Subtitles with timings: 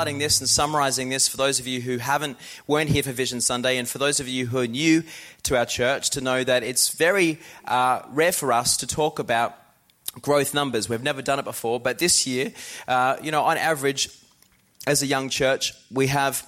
[0.00, 3.40] highlighting this and summarizing this for those of you who haven't weren't here for Vision
[3.40, 5.02] Sunday, and for those of you who are new
[5.42, 9.54] to our church, to know that it's very uh, rare for us to talk about
[10.22, 10.88] growth numbers.
[10.88, 12.52] We've never done it before, but this year,
[12.88, 14.08] uh, you know, on average,
[14.86, 16.46] as a young church, we have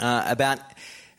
[0.00, 0.58] uh, about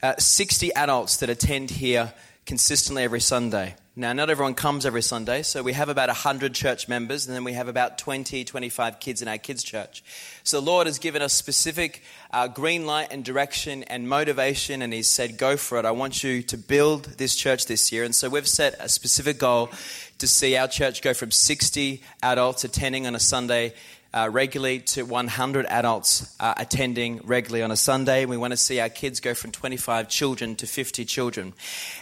[0.01, 2.13] uh, 60 adults that attend here
[2.45, 3.75] consistently every Sunday.
[3.95, 7.43] Now, not everyone comes every Sunday, so we have about 100 church members, and then
[7.43, 10.03] we have about 20, 25 kids in our kids' church.
[10.43, 14.91] So the Lord has given us specific uh, green light and direction and motivation, and
[14.91, 15.85] He's said, Go for it.
[15.85, 18.03] I want you to build this church this year.
[18.03, 19.69] And so we've set a specific goal
[20.17, 23.75] to see our church go from 60 adults attending on a Sunday
[24.13, 28.25] uh, regularly to 100 adults uh, attending regularly on a Sunday.
[28.25, 31.53] We want to see our kids go from 25 children to 50 children.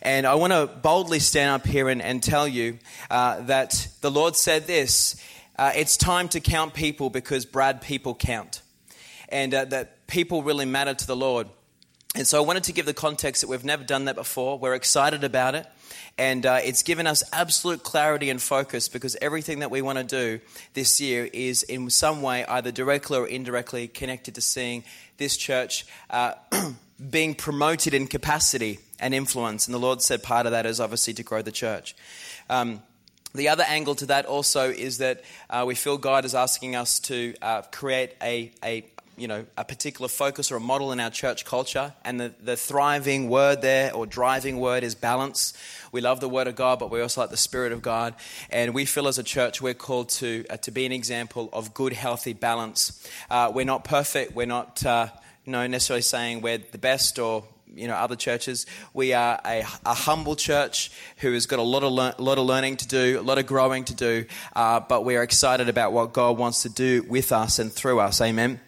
[0.02, 4.12] And I want to boldly stand up here and, and tell you uh, that the
[4.12, 5.16] Lord said this
[5.58, 8.62] uh, it's time to count people because Brad people count.
[9.30, 11.48] And uh, that people really matter to the Lord.
[12.16, 14.60] And so I wanted to give the context that we've never done that before.
[14.60, 15.66] We're excited about it.
[16.18, 20.04] And uh, it's given us absolute clarity and focus because everything that we want to
[20.04, 20.40] do
[20.74, 24.84] this year is in some way, either directly or indirectly, connected to seeing
[25.18, 26.34] this church uh,
[27.10, 29.68] being promoted in capacity and influence.
[29.68, 31.96] And the Lord said part of that is obviously to grow the church.
[32.50, 32.84] Um,
[33.34, 37.00] the other angle to that also is that uh, we feel God is asking us
[37.02, 38.82] to uh, create a, a,
[39.22, 41.94] you know, a particular focus or a model in our church culture.
[42.04, 45.54] And the, the thriving word there or driving word is balance.
[45.92, 48.16] We love the word of God, but we also like the spirit of God.
[48.50, 51.72] And we feel as a church we're called to, uh, to be an example of
[51.76, 53.08] good, healthy balance.
[53.30, 54.34] Uh, we're not perfect.
[54.36, 55.10] We're not uh,
[55.46, 57.44] you know, necessarily saying we're the best or
[57.76, 58.66] you know other churches.
[58.92, 62.46] We are a, a humble church who has got a lot of lear- lot of
[62.46, 65.94] learning to do, a lot of growing to do, uh, but we are excited about
[65.94, 68.20] what God wants to do with us and through us.
[68.20, 68.60] Amen.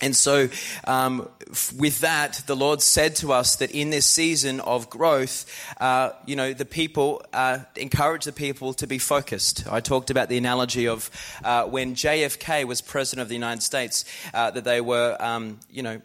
[0.00, 0.48] And so,
[0.84, 1.28] um,
[1.76, 5.46] with that, the Lord said to us that in this season of growth,
[5.78, 9.66] uh, you know, the people, uh, encourage the people to be focused.
[9.70, 11.10] I talked about the analogy of
[11.44, 15.82] uh, when JFK was president of the United States, uh, that they were, um, you
[15.82, 16.00] know,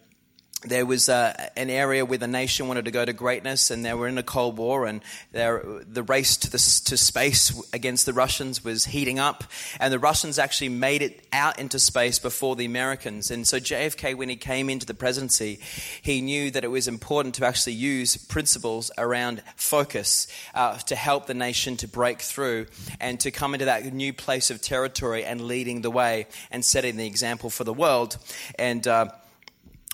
[0.68, 3.94] there was uh, an area where the nation wanted to go to greatness, and they
[3.94, 8.64] were in a Cold War, and the race to, the, to space against the Russians
[8.64, 9.44] was heating up,
[9.80, 13.32] and the Russians actually made it out into space before the Americans.
[13.32, 15.60] And so JFK, when he came into the presidency,
[16.02, 21.28] he knew that it was important to actually use principles around focus uh, to help
[21.28, 22.68] the nation to break through
[23.00, 26.98] and to come into that new place of territory and leading the way and setting
[26.98, 28.18] the example for the world.
[28.58, 29.10] And uh,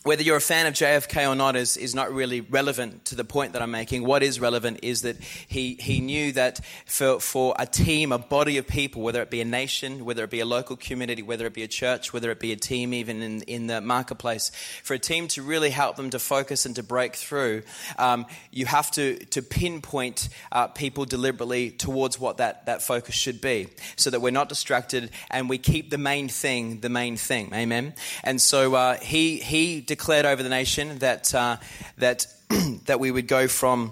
[0.03, 3.23] whether you're a fan of JFK or not is, is not really relevant to the
[3.23, 4.03] point that I'm making.
[4.03, 5.17] What is relevant is that
[5.47, 9.41] he, he knew that for, for a team, a body of people, whether it be
[9.41, 12.39] a nation, whether it be a local community, whether it be a church, whether it
[12.39, 14.51] be a team even in, in the marketplace,
[14.83, 17.61] for a team to really help them to focus and to break through,
[17.99, 23.39] um, you have to, to pinpoint uh, people deliberately towards what that, that focus should
[23.39, 27.53] be so that we're not distracted and we keep the main thing the main thing.
[27.53, 27.93] Amen?
[28.23, 31.57] And so uh, he, he declared over the nation that, uh,
[31.97, 32.25] that,
[32.85, 33.91] that we would go from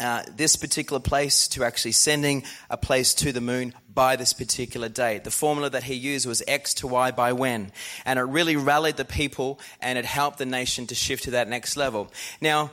[0.00, 4.88] uh, this particular place to actually sending a place to the moon by this particular
[4.88, 5.22] date.
[5.22, 7.70] The formula that he used was X to Y by when.
[8.04, 11.48] And it really rallied the people and it helped the nation to shift to that
[11.48, 12.10] next level.
[12.40, 12.72] Now,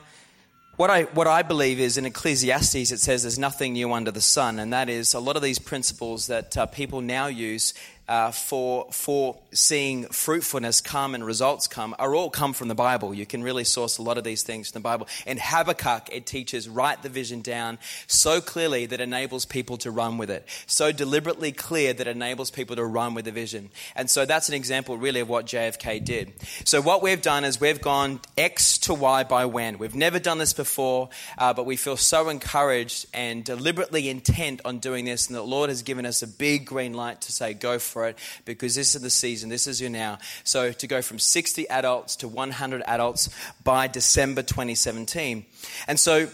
[0.76, 4.20] what I, what I believe is in Ecclesiastes, it says there's nothing new under the
[4.20, 7.72] sun, and that is a lot of these principles that uh, people now use
[8.08, 13.12] uh, for, for seeing fruitfulness come and results come are all come from the Bible.
[13.12, 15.08] You can really source a lot of these things from the Bible.
[15.26, 20.18] In Habakkuk, it teaches write the vision down so clearly that enables people to run
[20.18, 20.46] with it.
[20.66, 23.70] So deliberately clear that enables people to run with the vision.
[23.94, 26.32] And so that's an example really of what JFK did.
[26.64, 29.78] So what we've done is we've gone X to Y by when.
[29.78, 34.78] We've never done this before, uh, but we feel so encouraged and deliberately intent on
[34.78, 35.26] doing this.
[35.26, 38.06] And the Lord has given us a big green light to say, go for for
[38.08, 40.18] it because this is the season, this is your now.
[40.44, 43.30] So to go from 60 adults to 100 adults
[43.64, 45.46] by December 2017.
[45.88, 46.28] And so,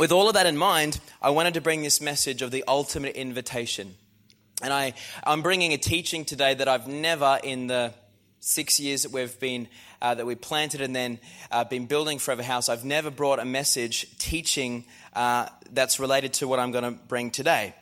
[0.00, 3.14] with all of that in mind, I wanted to bring this message of the ultimate
[3.14, 3.94] invitation.
[4.60, 7.94] And I, I'm bringing a teaching today that I've never in the
[8.40, 9.68] six years that we've been
[10.02, 11.20] uh, that we planted and then
[11.52, 16.48] uh, been building Forever House, I've never brought a message teaching uh, that's related to
[16.48, 17.74] what I'm going to bring today.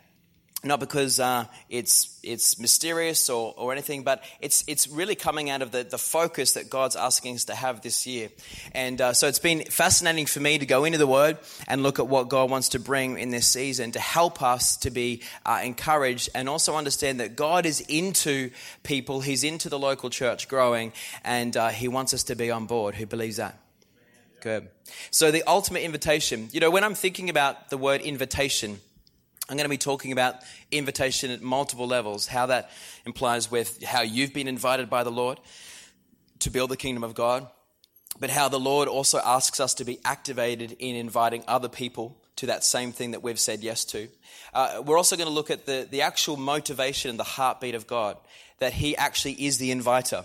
[0.65, 5.63] Not because uh, it's it's mysterious or, or anything, but it's it's really coming out
[5.63, 8.31] of the, the focus that God's asking us to have this year.
[8.73, 11.39] And uh, so it's been fascinating for me to go into the Word
[11.69, 14.91] and look at what God wants to bring in this season to help us to
[14.91, 18.51] be uh, encouraged and also understand that God is into
[18.83, 19.21] people.
[19.21, 20.93] He's into the local church growing,
[21.25, 22.95] and uh, He wants us to be on board.
[22.95, 23.59] Who believes that?
[24.41, 24.69] Good.
[25.11, 26.49] So the ultimate invitation.
[26.53, 28.79] You know, when I'm thinking about the word invitation
[29.49, 30.37] I'm going to be talking about
[30.71, 32.71] invitation at multiple levels, how that
[33.05, 35.39] implies with how you've been invited by the Lord
[36.39, 37.47] to build the kingdom of God,
[38.19, 42.47] but how the Lord also asks us to be activated in inviting other people to
[42.47, 44.09] that same thing that we've said yes to.
[44.55, 47.87] Uh, we're also going to look at the, the actual motivation and the heartbeat of
[47.87, 48.17] God,
[48.61, 50.25] that He actually is the inviter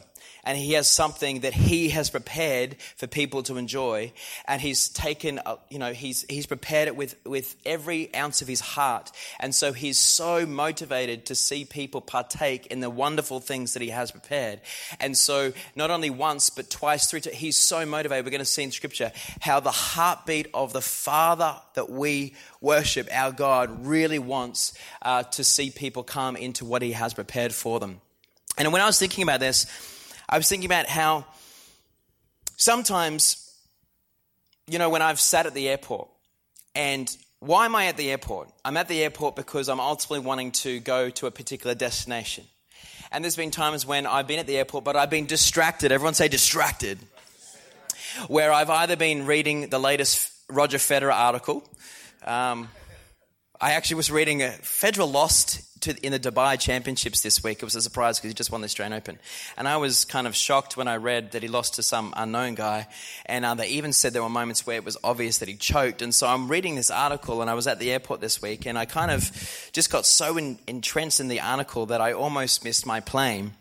[0.49, 4.11] and he has something that he has prepared for people to enjoy.
[4.47, 8.47] And he's taken uh, you know he's he's prepared it with with every ounce of
[8.47, 9.11] his heart.
[9.39, 13.89] And so he's so motivated to see people partake in the wonderful things that he
[13.89, 14.61] has prepared.
[14.99, 18.25] And so not only once but twice three times he's so motivated.
[18.25, 19.11] We're going to see in scripture
[19.41, 24.73] how the heartbeat of the father that we worship our god really wants
[25.03, 28.01] uh, to see people come into what he has prepared for them.
[28.57, 29.67] And when i was thinking about this
[30.31, 31.25] I was thinking about how
[32.55, 33.51] sometimes,
[34.67, 36.07] you know, when I've sat at the airport,
[36.75, 37.09] and
[37.39, 38.49] why am I at the airport?
[38.63, 42.45] I'm at the airport because I'm ultimately wanting to go to a particular destination.
[43.11, 45.91] And there's been times when I've been at the airport, but I've been distracted.
[45.91, 46.99] Everyone say distracted.
[48.27, 51.63] Where I've either been reading the latest Roger Federer article.
[52.23, 52.69] Um,
[53.59, 57.59] I actually was reading a Federer lost to, in the Dubai Championships this week.
[57.59, 59.19] It was a surprise because he just won the Australian Open.
[59.57, 62.55] And I was kind of shocked when I read that he lost to some unknown
[62.55, 62.87] guy.
[63.25, 66.01] And uh, they even said there were moments where it was obvious that he choked.
[66.01, 68.77] And so I'm reading this article, and I was at the airport this week, and
[68.77, 72.85] I kind of just got so in, entrenched in the article that I almost missed
[72.85, 73.53] my plane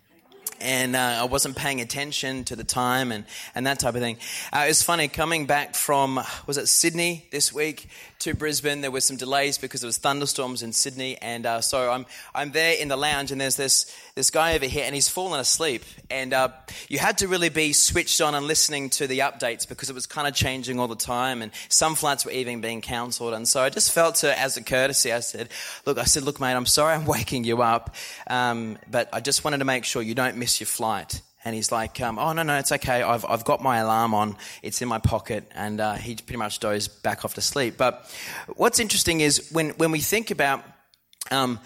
[0.61, 3.25] and uh, I wasn't paying attention to the time and,
[3.55, 4.17] and that type of thing.
[4.53, 7.89] Uh, it was funny coming back from, was it Sydney this week?
[8.21, 8.81] to Brisbane.
[8.81, 12.51] There were some delays because there was thunderstorms in Sydney, and uh, so I'm I'm
[12.51, 15.85] there in the lounge, and there's this this guy over here, and he's fallen asleep.
[16.11, 16.49] And uh,
[16.89, 20.07] you had to really be switched on and listening to the updates because it was
[20.07, 23.35] kind of changing all the time, and some flights were even being cancelled.
[23.35, 25.49] And so I just felt to, as a courtesy, I said,
[25.87, 27.95] "Look, I said, look, mate, I'm sorry I'm waking you up,
[28.27, 31.71] um, but I just wanted to make sure you don't miss your flight." And he's
[31.71, 33.01] like, um, oh, no, no, it's okay.
[33.01, 34.37] I've, I've got my alarm on.
[34.61, 35.51] It's in my pocket.
[35.55, 37.77] And uh, he pretty much dozed back off to sleep.
[37.77, 38.05] But
[38.57, 40.63] what's interesting is when, when we think about
[41.31, 41.61] um,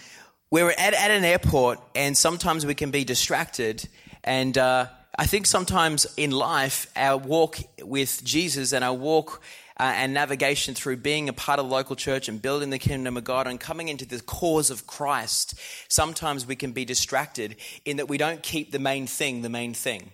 [0.50, 3.88] we're at, at an airport and sometimes we can be distracted.
[4.22, 4.86] And uh,
[5.18, 9.42] I think sometimes in life, our walk with Jesus and our walk
[9.82, 13.16] uh, and navigation through being a part of the local church and building the kingdom
[13.16, 15.58] of God and coming into the cause of Christ,
[15.88, 19.74] sometimes we can be distracted in that we don't keep the main thing the main
[19.74, 20.12] thing.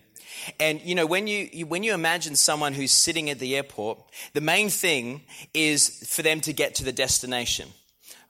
[0.59, 3.99] And you know, when you when you imagine someone who's sitting at the airport,
[4.33, 5.21] the main thing
[5.53, 7.69] is for them to get to the destination,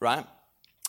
[0.00, 0.26] right?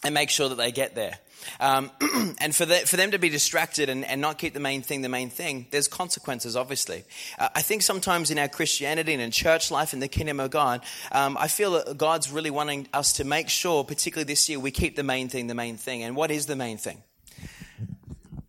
[0.04, 1.20] And make sure that they get there.
[1.60, 1.92] Um,
[2.40, 5.02] and for, the, for them to be distracted and, and not keep the main thing
[5.02, 7.04] the main thing, there's consequences, obviously.
[7.38, 10.52] Uh, I think sometimes in our Christianity and in church life in the kingdom of
[10.52, 10.82] God,
[11.12, 14.72] um, I feel that God's really wanting us to make sure, particularly this year, we
[14.72, 16.04] keep the main thing the main thing.
[16.04, 17.02] And what is the main thing?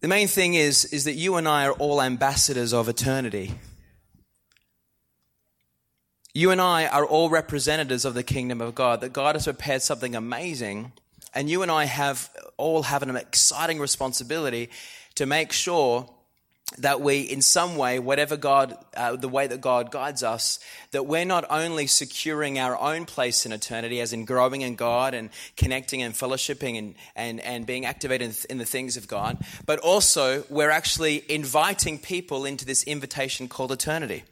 [0.00, 3.52] The main thing is, is that you and I are all ambassadors of eternity.
[6.32, 9.82] You and I are all representatives of the kingdom of God, that God has prepared
[9.82, 10.92] something amazing
[11.34, 14.70] and you and I have all have an exciting responsibility
[15.14, 16.08] to make sure
[16.78, 20.60] that we, in some way, whatever God, uh, the way that God guides us,
[20.92, 25.12] that we're not only securing our own place in eternity, as in growing in God
[25.12, 29.80] and connecting and fellowshipping and, and, and being activated in the things of God, but
[29.80, 34.22] also we're actually inviting people into this invitation called eternity.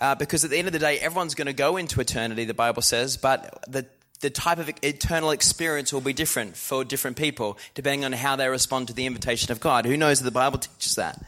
[0.00, 2.54] Uh, because at the end of the day, everyone's going to go into eternity, the
[2.54, 3.86] Bible says, but the
[4.26, 8.48] the type of eternal experience will be different for different people, depending on how they
[8.48, 9.86] respond to the invitation of God.
[9.86, 11.24] Who knows that the Bible teaches that?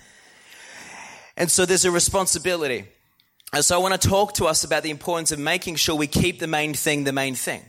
[1.37, 2.87] And so there's a responsibility.
[3.53, 6.09] And so I want to talk to us about the importance of making sure we
[6.09, 7.63] keep the main thing the main thing.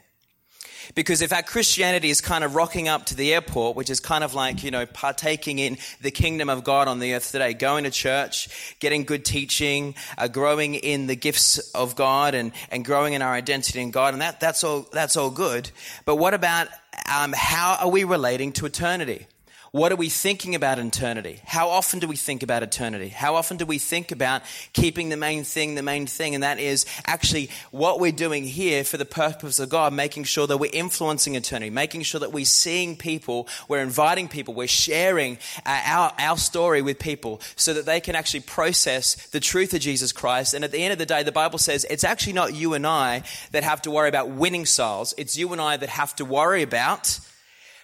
[0.96, 4.24] Because if our Christianity is kind of rocking up to the airport, which is kind
[4.24, 7.84] of like, you know, partaking in the kingdom of God on the earth today, going
[7.84, 13.14] to church, getting good teaching, uh, growing in the gifts of God and, and growing
[13.14, 15.70] in our identity in God, and that, that's all, that's all good.
[16.06, 16.68] But what about,
[17.14, 19.28] um, how are we relating to eternity?
[19.72, 21.42] What are we thinking about eternity?
[21.46, 23.10] How often do we think about eternity?
[23.10, 24.42] How often do we think about
[24.74, 26.34] keeping the main thing the main thing?
[26.34, 30.48] And that is actually what we're doing here for the purpose of God, making sure
[30.48, 35.38] that we're influencing eternity, making sure that we're seeing people, we're inviting people, we're sharing
[35.68, 39.82] uh, our, our story with people so that they can actually process the truth of
[39.82, 40.56] Jesus Christ.
[40.56, 42.88] And at the end of the day, the Bible says it's actually not you and
[42.88, 43.22] I
[43.52, 45.14] that have to worry about winning souls.
[45.16, 47.20] It's you and I that have to worry about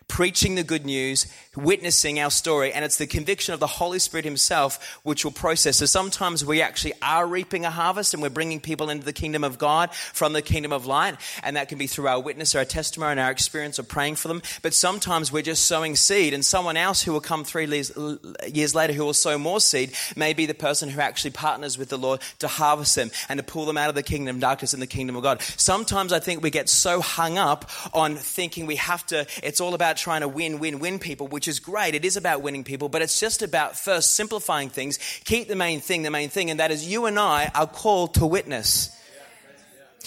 [0.07, 4.25] preaching the good news, witnessing our story, and it's the conviction of the Holy Spirit
[4.25, 5.77] Himself which will process.
[5.77, 9.43] So sometimes we actually are reaping a harvest and we're bringing people into the kingdom
[9.43, 12.65] of God from the kingdom of light, and that can be through our witness, our
[12.65, 14.41] testimony, and our experience of praying for them.
[14.61, 18.93] But sometimes we're just sowing seed, and someone else who will come three years later
[18.93, 22.21] who will sow more seed may be the person who actually partners with the Lord
[22.39, 24.87] to harvest them and to pull them out of the kingdom of darkness in the
[24.87, 25.41] kingdom of God.
[25.41, 29.73] Sometimes I think we get so hung up on thinking we have to, it's all
[29.73, 31.95] about trying to win, win, win people, which is great.
[31.95, 34.99] It is about winning people, but it's just about first simplifying things.
[35.25, 38.15] Keep the main thing the main thing, and that is you and I are called
[38.15, 38.91] to witness.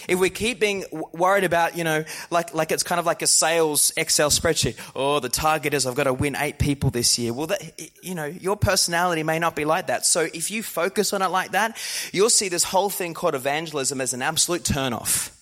[0.07, 3.26] If we keep being worried about, you know, like, like it's kind of like a
[3.26, 4.78] sales Excel spreadsheet.
[4.95, 7.33] Oh, the target is I've got to win eight people this year.
[7.33, 7.61] Well, that,
[8.02, 10.07] you know, your personality may not be like that.
[10.07, 11.76] So if you focus on it like that,
[12.12, 15.35] you'll see this whole thing called evangelism as an absolute turnoff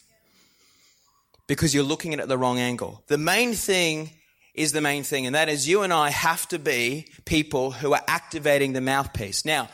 [1.46, 3.02] because you're looking at it at the wrong angle.
[3.08, 4.10] The main thing
[4.56, 7.92] is the main thing, and that is you and I have to be people who
[7.92, 9.44] are activating the mouthpiece.
[9.44, 9.68] Now,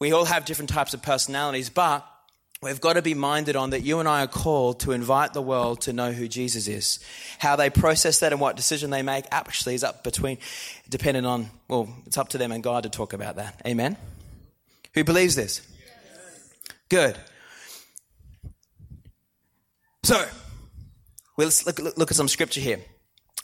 [0.00, 2.06] we all have different types of personalities, but
[2.62, 5.42] we've got to be minded on that you and I are called to invite the
[5.42, 7.00] world to know who Jesus is.
[7.38, 10.38] How they process that and what decision they make actually is up between,
[10.88, 13.60] depending on, well, it's up to them and God to talk about that.
[13.66, 13.96] Amen?
[14.94, 15.60] Who believes this?
[16.88, 17.16] Good.
[20.04, 20.24] So,
[21.36, 22.80] let's look, look, look at some scripture here.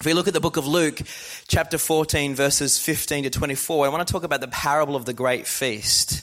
[0.00, 0.98] If we look at the book of Luke,
[1.46, 5.12] chapter 14, verses 15 to 24, I want to talk about the parable of the
[5.12, 6.22] great feast.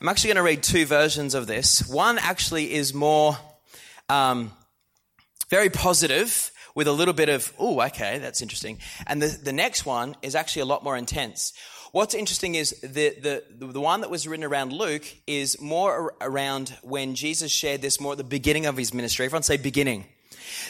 [0.00, 1.86] I'm actually going to read two versions of this.
[1.86, 3.36] One actually is more
[4.08, 4.52] um,
[5.50, 8.78] very positive, with a little bit of, oh, okay, that's interesting.
[9.06, 11.52] And the, the next one is actually a lot more intense.
[11.92, 16.74] What's interesting is the, the, the one that was written around Luke is more around
[16.82, 19.26] when Jesus shared this more at the beginning of his ministry.
[19.26, 20.06] Everyone say beginning.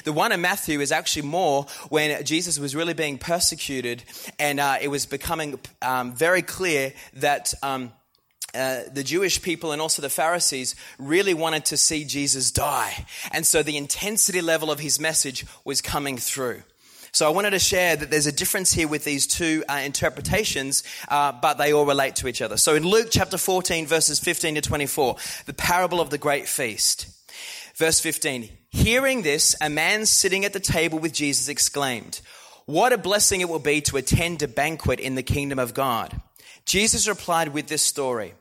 [0.05, 4.05] The one in Matthew is actually more when Jesus was really being persecuted
[4.39, 7.55] and uh, it was becoming um, very clear that.
[7.63, 7.93] Um,
[8.53, 13.07] uh, the Jewish people and also the Pharisees really wanted to see Jesus die.
[13.31, 16.65] And so the intensity level of his message was coming through.
[17.13, 20.85] So I wanted to share that there's a difference here with these two uh, interpretations,
[21.09, 22.57] uh, but they all relate to each other.
[22.57, 27.07] So in Luke chapter 14, verses 15 to 24, the parable of the great feast.
[27.77, 32.21] Verse 15 Hearing this, a man sitting at the table with Jesus exclaimed,
[32.67, 36.21] What a blessing it will be to attend a banquet in the kingdom of God.
[36.65, 38.35] Jesus replied with this story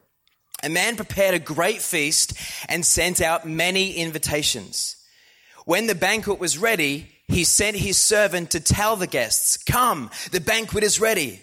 [0.63, 2.33] A man prepared a great feast
[2.67, 4.95] and sent out many invitations.
[5.65, 10.41] When the banquet was ready, he sent his servant to tell the guests, Come, the
[10.41, 11.41] banquet is ready.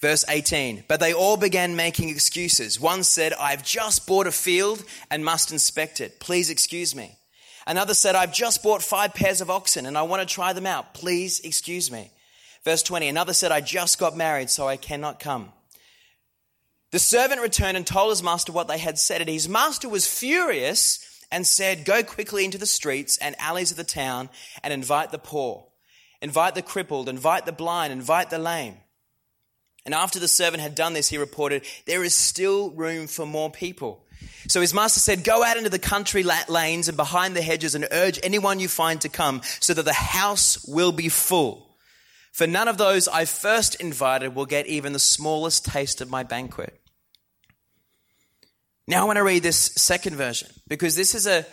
[0.00, 2.78] Verse 18, but they all began making excuses.
[2.78, 6.20] One said, I've just bought a field and must inspect it.
[6.20, 7.17] Please excuse me.
[7.68, 10.64] Another said, I've just bought five pairs of oxen and I want to try them
[10.64, 10.94] out.
[10.94, 12.10] Please excuse me.
[12.64, 15.52] Verse 20, another said, I just got married, so I cannot come.
[16.92, 20.06] The servant returned and told his master what they had said, and his master was
[20.06, 20.98] furious
[21.30, 24.30] and said, Go quickly into the streets and alleys of the town
[24.62, 25.66] and invite the poor,
[26.22, 28.78] invite the crippled, invite the blind, invite the lame.
[29.84, 33.50] And after the servant had done this, he reported, There is still room for more
[33.50, 34.06] people.
[34.48, 37.86] So his master said, Go out into the country lanes and behind the hedges and
[37.90, 41.76] urge anyone you find to come, so that the house will be full.
[42.32, 46.22] For none of those I first invited will get even the smallest taste of my
[46.22, 46.80] banquet.
[48.86, 51.44] Now I want to read this second version because this is a,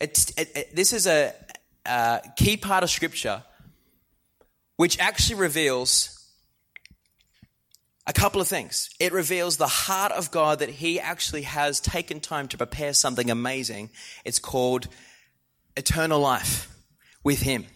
[0.00, 1.34] a, a this is a,
[1.84, 3.42] a key part of Scripture
[4.76, 6.19] which actually reveals
[8.10, 8.90] a couple of things.
[8.98, 13.30] It reveals the heart of God that He actually has taken time to prepare something
[13.30, 13.90] amazing.
[14.24, 14.88] It's called
[15.76, 16.68] eternal life
[17.22, 17.66] with Him,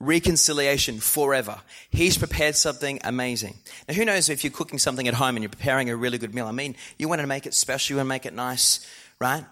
[0.00, 1.60] reconciliation forever.
[1.88, 3.58] He's prepared something amazing.
[3.86, 6.34] Now, who knows if you're cooking something at home and you're preparing a really good
[6.34, 6.48] meal?
[6.48, 8.84] I mean, you want to make it special, you want to make it nice,
[9.20, 9.44] right?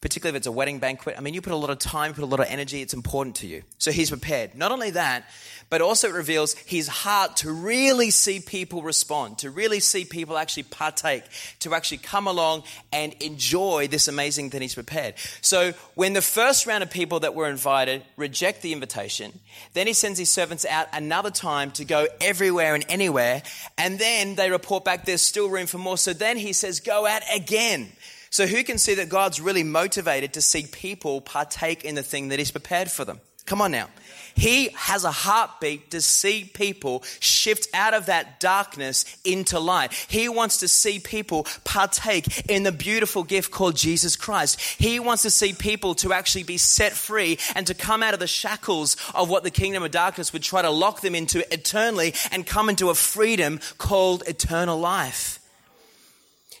[0.00, 1.16] Particularly if it's a wedding banquet.
[1.18, 3.36] I mean, you put a lot of time, put a lot of energy, it's important
[3.36, 3.62] to you.
[3.78, 4.54] So he's prepared.
[4.54, 5.28] Not only that,
[5.68, 10.38] but also it reveals his heart to really see people respond, to really see people
[10.38, 11.24] actually partake,
[11.60, 12.62] to actually come along
[12.92, 15.14] and enjoy this amazing thing he's prepared.
[15.40, 19.40] So when the first round of people that were invited reject the invitation,
[19.72, 23.42] then he sends his servants out another time to go everywhere and anywhere,
[23.76, 25.98] and then they report back there's still room for more.
[25.98, 27.90] So then he says, go out again.
[28.36, 32.28] So who can see that God's really motivated to see people partake in the thing
[32.28, 33.18] that he's prepared for them?
[33.46, 33.88] Come on now.
[34.34, 39.94] He has a heartbeat to see people shift out of that darkness into light.
[39.94, 44.60] He wants to see people partake in the beautiful gift called Jesus Christ.
[44.60, 48.20] He wants to see people to actually be set free and to come out of
[48.20, 52.12] the shackles of what the kingdom of darkness would try to lock them into eternally
[52.30, 55.35] and come into a freedom called eternal life.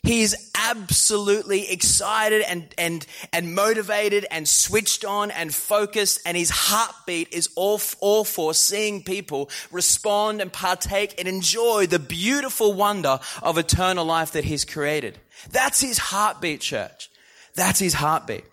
[0.06, 7.32] He's absolutely excited and, and, and motivated and switched on and focused, and his heartbeat
[7.32, 13.58] is all, all for seeing people respond and partake and enjoy the beautiful wonder of
[13.58, 15.18] eternal life that he's created.
[15.50, 17.10] That's his heartbeat, church.
[17.56, 18.44] That's his heartbeat.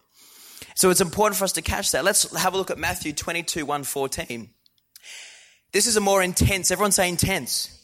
[0.73, 2.03] So it's important for us to catch that.
[2.03, 4.49] Let's have a look at Matthew 22, 1 14.
[5.71, 7.79] This is a more intense, everyone say intense.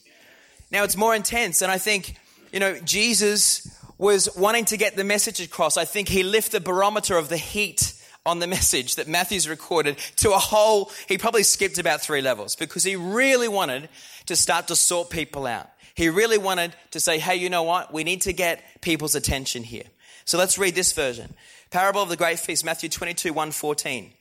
[0.72, 2.16] Now it's more intense, and I think
[2.52, 5.78] you know, Jesus was wanting to get the message across.
[5.78, 7.94] I think he lifted the barometer of the heat
[8.26, 12.56] on the message that Matthew's recorded to a whole, he probably skipped about three levels
[12.56, 13.90] because he really wanted
[14.28, 15.70] to start to sort people out.
[15.96, 17.94] He really wanted to say, hey, you know what?
[17.94, 19.84] We need to get people's attention here.
[20.26, 21.34] So let's read this version.
[21.72, 24.14] Parable of the Great Feast, Matthew 22, 1 14.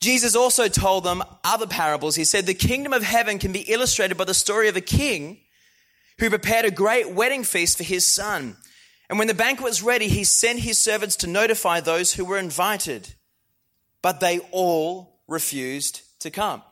[0.00, 2.16] Jesus also told them other parables.
[2.16, 5.38] He said, The kingdom of heaven can be illustrated by the story of a king
[6.22, 8.56] who prepared a great wedding feast for his son.
[9.10, 12.38] And when the banquet was ready, he sent his servants to notify those who were
[12.38, 13.14] invited.
[14.02, 16.62] But they all refused to come.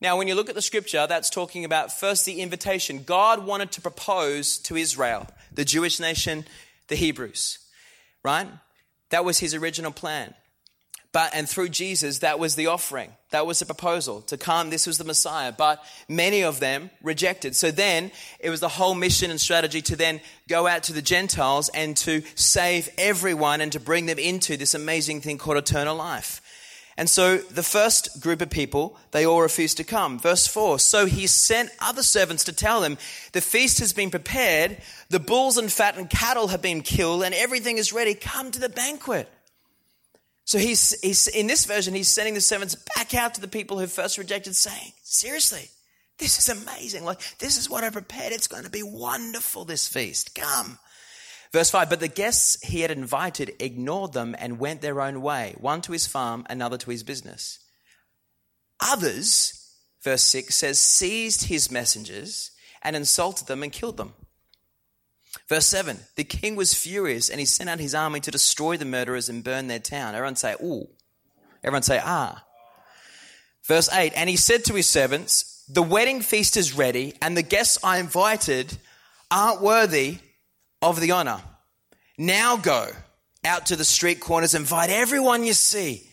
[0.00, 3.02] Now, when you look at the scripture, that's talking about first the invitation.
[3.02, 6.44] God wanted to propose to Israel, the Jewish nation,
[6.86, 7.58] the Hebrews,
[8.22, 8.46] right?
[9.10, 10.34] That was his original plan.
[11.14, 13.12] But, and through Jesus, that was the offering.
[13.30, 14.70] That was the proposal to come.
[14.70, 15.52] This was the Messiah.
[15.52, 17.54] But many of them rejected.
[17.54, 21.00] So then it was the whole mission and strategy to then go out to the
[21.00, 25.94] Gentiles and to save everyone and to bring them into this amazing thing called eternal
[25.94, 26.40] life.
[26.96, 30.18] And so the first group of people, they all refused to come.
[30.18, 32.98] Verse 4 So he sent other servants to tell them,
[33.30, 34.78] The feast has been prepared,
[35.10, 38.14] the bulls and fattened cattle have been killed, and everything is ready.
[38.14, 39.28] Come to the banquet.
[40.44, 43.78] So he's, he's, in this version, he's sending the servants back out to the people
[43.78, 45.70] who first rejected, saying, Seriously,
[46.18, 47.04] this is amazing.
[47.04, 48.32] Like, this is what I prepared.
[48.32, 50.34] It's going to be wonderful, this feast.
[50.34, 50.78] Come.
[51.52, 55.54] Verse 5 But the guests he had invited ignored them and went their own way,
[55.58, 57.58] one to his farm, another to his business.
[58.80, 62.50] Others, verse 6 says, seized his messengers
[62.82, 64.14] and insulted them and killed them.
[65.48, 68.84] Verse 7 The king was furious and he sent out his army to destroy the
[68.84, 70.14] murderers and burn their town.
[70.14, 70.88] Everyone say, ooh.
[71.62, 72.44] Everyone say, ah.
[73.64, 77.42] Verse 8 And he said to his servants, The wedding feast is ready, and the
[77.42, 78.76] guests I invited
[79.30, 80.18] aren't worthy
[80.82, 81.40] of the honor.
[82.18, 82.88] Now go
[83.44, 86.08] out to the street corners, invite everyone you see.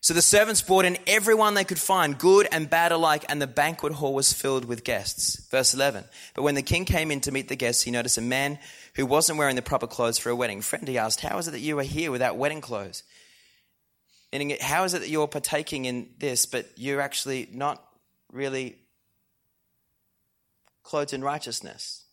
[0.00, 3.46] So the servants brought in everyone they could find, good and bad alike, and the
[3.46, 5.44] banquet hall was filled with guests.
[5.50, 6.04] Verse 11.
[6.34, 8.58] But when the king came in to meet the guests, he noticed a man
[8.94, 10.60] who wasn't wearing the proper clothes for a wedding.
[10.60, 13.02] Friend, he asked, How is it that you are here without wedding clothes?
[14.32, 17.82] Meaning, how is it that you're partaking in this, but you're actually not
[18.30, 18.76] really
[20.82, 22.05] clothed in righteousness?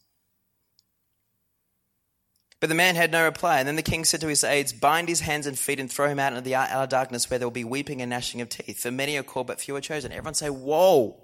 [2.63, 3.59] But the man had no reply.
[3.59, 6.07] And then the king said to his aides, Bind his hands and feet and throw
[6.07, 8.79] him out into the outer darkness where there will be weeping and gnashing of teeth.
[8.79, 10.13] For many are called, but few are chosen.
[10.13, 11.21] Everyone say, Whoa.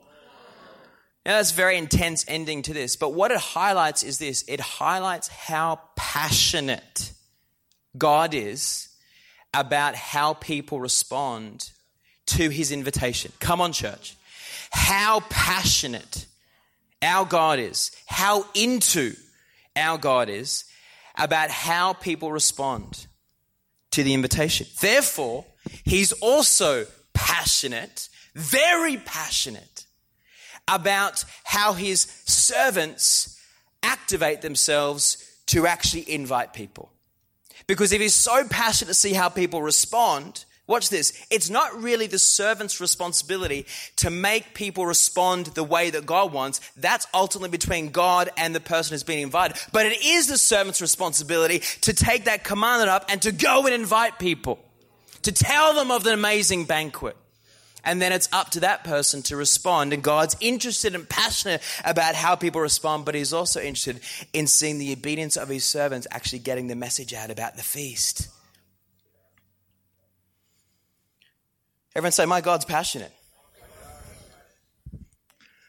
[1.26, 2.98] Now, that's a very intense ending to this.
[2.98, 7.14] But what it highlights is this it highlights how passionate
[7.98, 8.90] God is
[9.54, 11.72] about how people respond
[12.26, 13.32] to his invitation.
[13.40, 14.18] Come on, church.
[14.72, 16.26] How passionate
[17.02, 19.16] our God is, how into
[19.78, 20.66] our God is
[21.20, 23.08] about how people respond
[23.92, 24.68] to the invitation.
[24.82, 25.46] Therefore,
[25.84, 29.86] he's also passionate, very passionate
[30.68, 33.40] about how his servants
[33.84, 36.92] activate themselves to actually invite people.
[37.68, 41.14] Because if he's so passionate to see how people respond, Watch this.
[41.32, 46.62] It's not really the servant's responsibility to make people respond the way that God wants.
[46.78, 49.58] That's ultimately between God and the person who's being invited.
[49.72, 53.74] But it is the servant's responsibility to take that commandment up and to go and
[53.74, 54.60] invite people,
[55.24, 57.18] to tell them of the amazing banquet.
[57.84, 59.92] And then it's up to that person to respond.
[59.92, 64.02] And God's interested and passionate about how people respond, but He's also interested
[64.34, 68.28] in seeing the obedience of His servants actually getting the message out about the feast.
[72.00, 73.12] Everyone say, My God's passionate.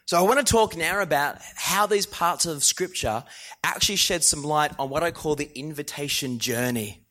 [0.07, 3.25] So I want to talk now about how these parts of Scripture
[3.65, 7.05] actually shed some light on what I call the invitation journey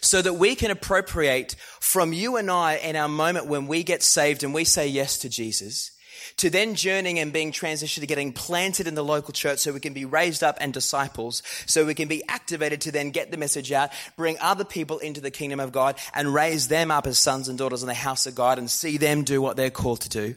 [0.00, 4.02] so that we can appropriate from you and I in our moment when we get
[4.02, 5.92] saved and we say yes to Jesus
[6.36, 9.80] to then journeying and being transitioned to getting planted in the local church so we
[9.80, 13.36] can be raised up and disciples, so we can be activated to then get the
[13.36, 17.18] message out, bring other people into the kingdom of God and raise them up as
[17.18, 20.00] sons and daughters in the house of God and see them do what they're called
[20.02, 20.34] to do.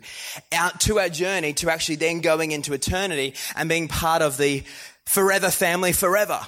[0.51, 4.63] Out to our journey to actually then going into eternity and being part of the
[5.05, 6.39] forever family forever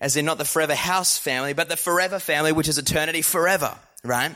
[0.00, 3.76] as in not the forever house family, but the forever family, which is eternity forever,
[4.02, 4.34] right?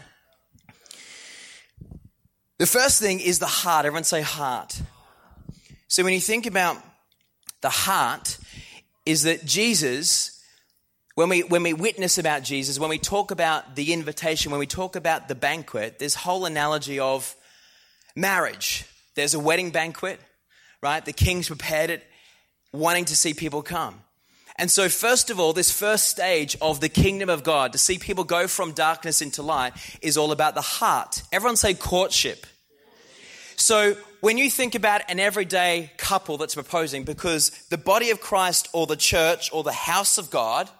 [2.59, 3.87] The first thing is the heart.
[3.87, 4.81] Everyone say heart.
[5.89, 6.77] So when you think about
[7.61, 8.39] the heart,
[9.07, 10.43] is that Jesus,
[11.15, 14.67] when we, when we witness about Jesus, when we talk about the invitation, when we
[14.67, 17.37] talk about the banquet, this whole analogy of
[18.17, 18.87] marriage.
[19.15, 20.21] There's a wedding banquet,
[20.83, 21.05] right?
[21.05, 22.03] The king's prepared it,
[22.73, 24.01] wanting to see people come.
[24.57, 27.99] And so, first of all, this first stage of the kingdom of God, to see
[27.99, 31.23] people go from darkness into light, is all about the heart.
[31.33, 32.47] Everyone say courtship.
[33.57, 38.69] So, when you think about an everyday couple that's proposing, because the body of Christ
[38.73, 40.71] or the church or the house of God,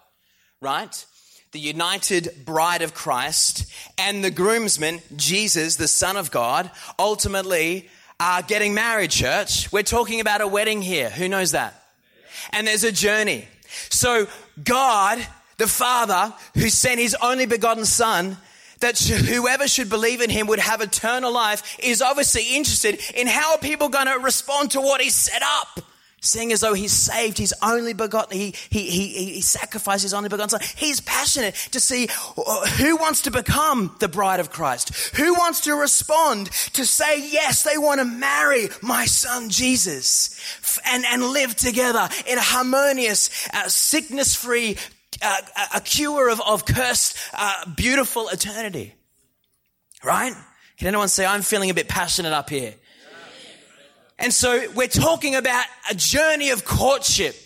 [0.61, 1.05] right?
[1.51, 8.41] The united bride of Christ and the groomsman, Jesus, the Son of God, ultimately are
[8.41, 9.71] getting married, church.
[9.71, 11.09] We're talking about a wedding here.
[11.09, 11.81] Who knows that?
[12.51, 13.47] And there's a journey.
[13.89, 14.27] So
[14.63, 15.25] God,
[15.57, 18.37] the Father, who sent his only begotten Son,
[18.79, 23.53] that whoever should believe in him would have eternal life, is obviously interested in how
[23.53, 25.81] are people going to respond to what he set up
[26.25, 30.29] seeing as though he's saved his only begotten, he, he, he, he sacrificed his only
[30.29, 30.61] begotten son.
[30.75, 32.07] He's passionate to see
[32.37, 37.19] uh, who wants to become the bride of Christ, who wants to respond to say,
[37.29, 40.39] yes, they want to marry my son Jesus
[40.85, 44.77] and, and live together in a harmonious, uh, sickness free,
[45.21, 45.41] uh,
[45.73, 48.93] a cure of, of cursed, uh, beautiful eternity.
[50.03, 50.33] Right?
[50.77, 52.75] Can anyone say, I'm feeling a bit passionate up here?
[54.17, 57.44] And so we're talking about a journey of courtship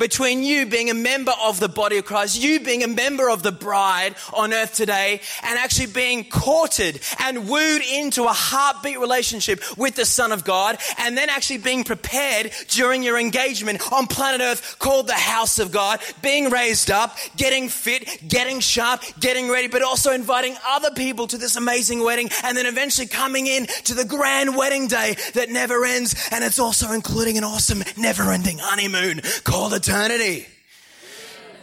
[0.00, 3.44] between you being a member of the body of Christ, you being a member of
[3.44, 9.62] the bride on earth today, and actually being courted and wooed into a heartbeat relationship
[9.76, 14.40] with the Son of God, and then actually being prepared during your engagement on planet
[14.40, 19.68] earth called the house of God, being raised up, getting fit, getting sharp, getting ready,
[19.68, 23.94] but also inviting other people to this amazing wedding, and then eventually coming in to
[23.94, 28.56] the grand wedding day that never ends, and it's also including an awesome never ending
[28.58, 30.46] honeymoon called a eternity.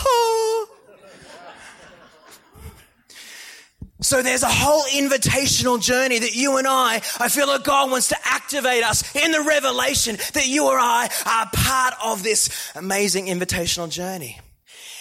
[4.04, 8.08] So there's a whole invitational journey that you and I, I feel like God wants
[8.08, 13.28] to activate us in the revelation that you or I are part of this amazing
[13.28, 14.40] invitational journey.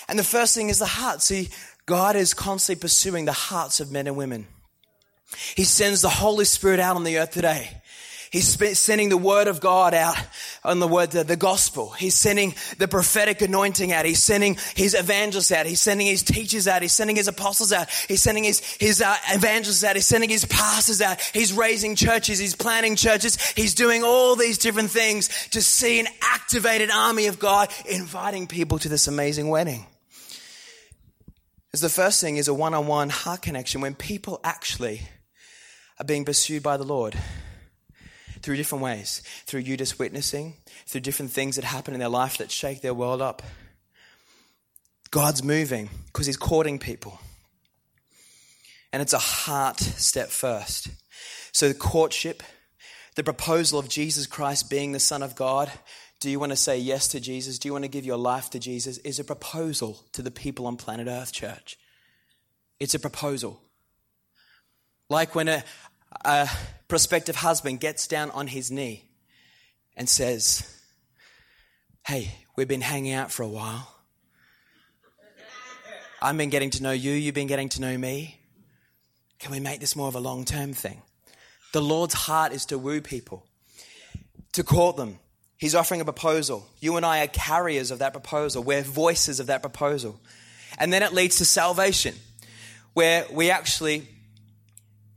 [0.06, 1.22] And the first thing is the heart.
[1.22, 1.48] See,
[1.86, 4.46] God is constantly pursuing the hearts of men and women.
[5.56, 7.79] He sends the Holy Spirit out on the earth today
[8.30, 10.14] He's sending the word of God out
[10.62, 11.90] on the word, the, the gospel.
[11.90, 14.04] He's sending the prophetic anointing out.
[14.04, 15.66] He's sending his evangelists out.
[15.66, 16.80] He's sending his teachers out.
[16.80, 17.90] He's sending his apostles out.
[18.06, 19.96] He's sending his, his uh, evangelists out.
[19.96, 21.20] He's sending his pastors out.
[21.20, 22.38] He's raising churches.
[22.38, 23.36] He's planting churches.
[23.56, 28.78] He's doing all these different things to see an activated army of God inviting people
[28.78, 29.86] to this amazing wedding.
[31.72, 35.08] As the first thing is a one-on-one heart connection when people actually
[35.98, 37.16] are being pursued by the Lord
[38.42, 39.22] through different ways.
[39.46, 40.54] Through you just witnessing,
[40.86, 43.42] through different things that happen in their life that shake their world up.
[45.10, 47.18] God's moving because He's courting people.
[48.92, 50.88] And it's a heart step first.
[51.52, 52.42] So, the courtship,
[53.16, 55.70] the proposal of Jesus Christ being the Son of God,
[56.20, 57.58] do you want to say yes to Jesus?
[57.58, 58.98] Do you want to give your life to Jesus?
[58.98, 61.78] Is a proposal to the people on planet Earth, church.
[62.78, 63.60] It's a proposal.
[65.08, 65.64] Like when a,
[66.24, 66.48] a
[66.90, 69.08] prospective husband gets down on his knee
[69.96, 70.76] and says,
[72.06, 73.96] Hey, we've been hanging out for a while.
[76.20, 78.38] I've been getting to know you, you've been getting to know me.
[79.38, 81.00] can we make this more of a long term thing?
[81.72, 83.46] The Lord's heart is to woo people,
[84.52, 85.18] to court them.
[85.56, 86.66] He's offering a proposal.
[86.80, 88.62] You and I are carriers of that proposal.
[88.62, 90.20] We're voices of that proposal.
[90.78, 92.14] And then it leads to salvation,
[92.92, 94.08] where we actually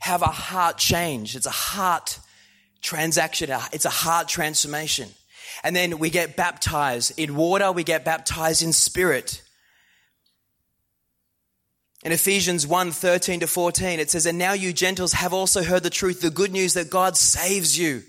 [0.03, 1.33] have a heart change.
[1.33, 2.19] It's a heart
[2.81, 5.09] transaction, it's a heart transformation.
[5.63, 9.41] And then we get baptized in water, we get baptized in spirit.
[12.03, 15.83] In Ephesians 1 13 to 14, it says, And now you Gentiles have also heard
[15.83, 18.03] the truth, the good news that God saves you.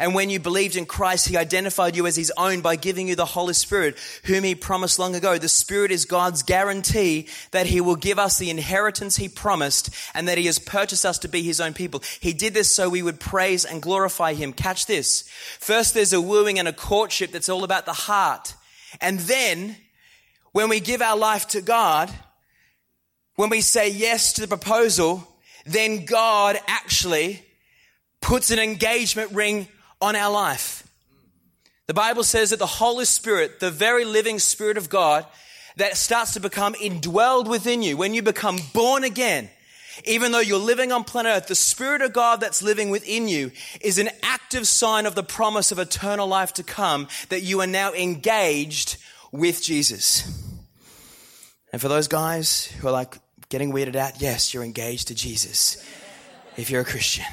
[0.00, 3.14] And when you believed in Christ, He identified you as His own by giving you
[3.14, 5.36] the Holy Spirit, whom He promised long ago.
[5.36, 10.26] The Spirit is God's guarantee that He will give us the inheritance He promised and
[10.26, 12.02] that He has purchased us to be His own people.
[12.18, 14.54] He did this so we would praise and glorify Him.
[14.54, 15.28] Catch this.
[15.58, 18.54] First, there's a wooing and a courtship that's all about the heart.
[19.02, 19.76] And then,
[20.52, 22.10] when we give our life to God,
[23.36, 25.28] when we say yes to the proposal,
[25.66, 27.42] then God actually
[28.22, 29.68] puts an engagement ring
[30.00, 30.86] on our life.
[31.86, 35.26] The Bible says that the Holy Spirit, the very living Spirit of God,
[35.76, 39.50] that starts to become indwelled within you when you become born again.
[40.04, 43.50] Even though you're living on planet Earth, the Spirit of God that's living within you
[43.80, 47.66] is an active sign of the promise of eternal life to come that you are
[47.66, 48.96] now engaged
[49.32, 50.24] with Jesus.
[51.72, 55.84] And for those guys who are like getting weirded out, yes, you're engaged to Jesus
[56.56, 57.24] if you're a Christian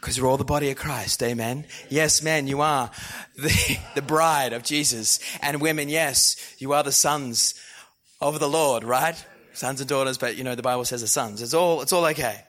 [0.00, 1.22] because we're all the body of Christ.
[1.22, 1.66] Amen.
[1.90, 2.90] Yes, men, you are
[3.36, 5.20] the, the bride of Jesus.
[5.42, 7.54] And women, yes, you are the sons
[8.20, 9.22] of the Lord, right?
[9.52, 11.42] Sons and daughters, but you know, the Bible says the sons.
[11.42, 12.44] It's all, it's all okay.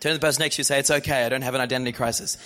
[0.00, 1.24] Turn to the person next to you and say, it's okay.
[1.24, 2.38] I don't have an identity crisis.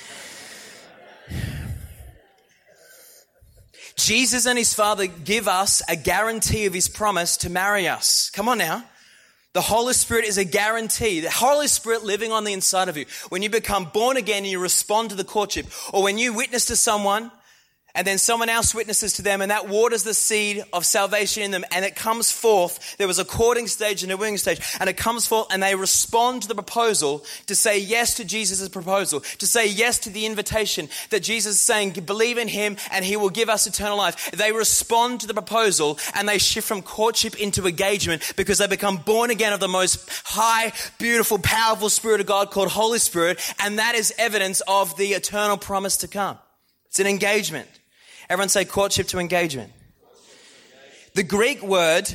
[3.97, 8.31] Jesus and his father give us a guarantee of his promise to marry us.
[8.31, 8.85] Come on now.
[9.57, 11.21] The Holy Spirit is a guarantee.
[11.21, 13.07] The Holy Spirit living on the inside of you.
[13.31, 15.65] When you become born again and you respond to the courtship,
[15.95, 17.31] or when you witness to someone
[17.97, 21.51] and then someone else witnesses to them and that waters the seed of salvation in
[21.51, 22.97] them and it comes forth.
[22.99, 25.75] There was a courting stage and a wooing stage and it comes forth and they
[25.75, 30.27] respond to the proposal to say yes to Jesus' proposal, to say yes to the
[30.27, 34.31] invitation that Jesus is saying, believe in him and he will give us eternal life.
[34.31, 38.99] They respond to the proposal and they shift from courtship into engagement because they become
[38.99, 43.79] born again of the most high, beautiful, powerful Spirit of God called Holy Spirit and
[43.79, 46.39] that is evidence of the eternal promise to come.
[46.89, 47.69] It's an engagement.
[48.29, 49.73] Everyone say courtship to engagement.
[51.15, 52.13] The Greek word,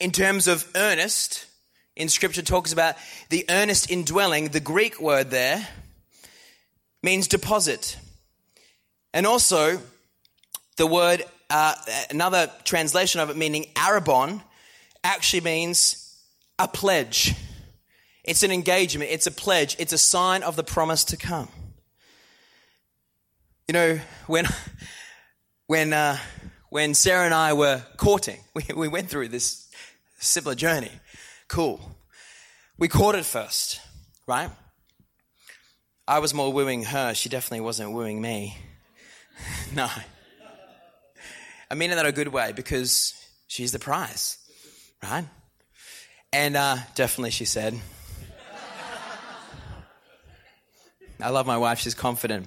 [0.00, 1.46] in terms of earnest,
[1.94, 2.96] in scripture talks about
[3.28, 4.48] the earnest indwelling.
[4.48, 5.66] The Greek word there
[7.04, 7.96] means deposit.
[9.14, 9.80] And also,
[10.76, 11.74] the word, uh,
[12.10, 14.42] another translation of it meaning arrabon,
[15.04, 16.20] actually means
[16.58, 17.34] a pledge.
[18.24, 21.48] It's an engagement, it's a pledge, it's a sign of the promise to come.
[23.68, 23.98] You know,
[24.28, 24.46] when,
[25.66, 26.18] when, uh,
[26.70, 29.68] when Sarah and I were courting, we, we went through this
[30.20, 30.92] similar journey.
[31.48, 31.80] Cool.
[32.78, 33.80] We courted first,
[34.28, 34.50] right?
[36.06, 37.12] I was more wooing her.
[37.14, 38.56] She definitely wasn't wooing me.
[39.74, 39.88] no.
[41.68, 43.14] I mean in that a good way because
[43.48, 44.38] she's the prize,
[45.02, 45.24] right?
[46.32, 47.74] And uh, definitely, she said.
[51.20, 51.80] I love my wife.
[51.80, 52.46] She's confident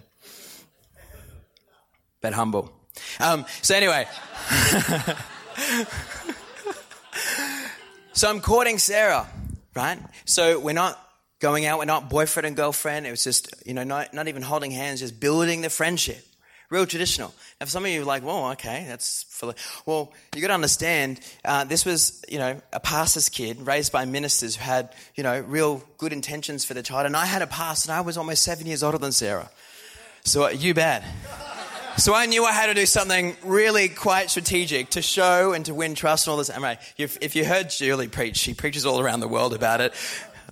[2.21, 2.71] but humble.
[3.19, 4.07] Um, so anyway,
[8.13, 9.27] so I'm courting Sarah,
[9.75, 9.99] right?
[10.25, 10.99] So we're not
[11.39, 13.07] going out, we're not boyfriend and girlfriend.
[13.07, 16.25] It was just, you know, not, not even holding hands, just building the friendship.
[16.69, 17.33] Real traditional.
[17.59, 19.55] Now, for some of you, are like, well, okay, that's for,
[19.87, 24.05] well, you got to understand, uh, this was, you know, a pastor's kid raised by
[24.05, 27.07] ministers who had, you know, real good intentions for their child.
[27.07, 29.49] And I had a past, and I was almost seven years older than Sarah.
[30.25, 31.03] So uh, you bad.
[31.99, 35.73] So I knew I had to do something really quite strategic to show and to
[35.73, 36.49] win trust and all this.
[36.97, 39.93] If you heard Julie preach, she preaches all around the world about it.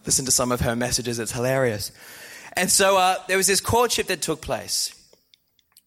[0.06, 1.94] Listen to some of her messages, it's hilarious.
[2.52, 4.94] And so uh, there was this courtship that took place.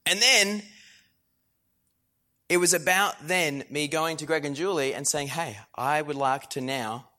[0.06, 0.62] And then
[2.48, 6.16] it was about then me going to Greg and Julie and saying, hey, I would
[6.16, 7.10] like to now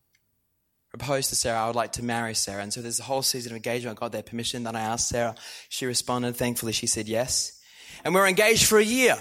[0.90, 1.60] propose to Sarah.
[1.60, 2.64] I would like to marry Sarah.
[2.64, 4.00] And so there's a whole season of engagement.
[4.00, 4.64] I got their permission.
[4.64, 5.36] Then I asked Sarah.
[5.70, 6.36] She responded.
[6.36, 7.60] Thankfully, she said yes
[8.04, 9.18] and we were engaged for a year.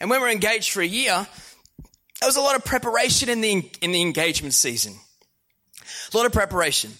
[0.00, 1.26] And when we were engaged for a year,
[2.20, 4.94] there was a lot of preparation in the, in the engagement season.
[6.12, 6.92] A lot of preparation.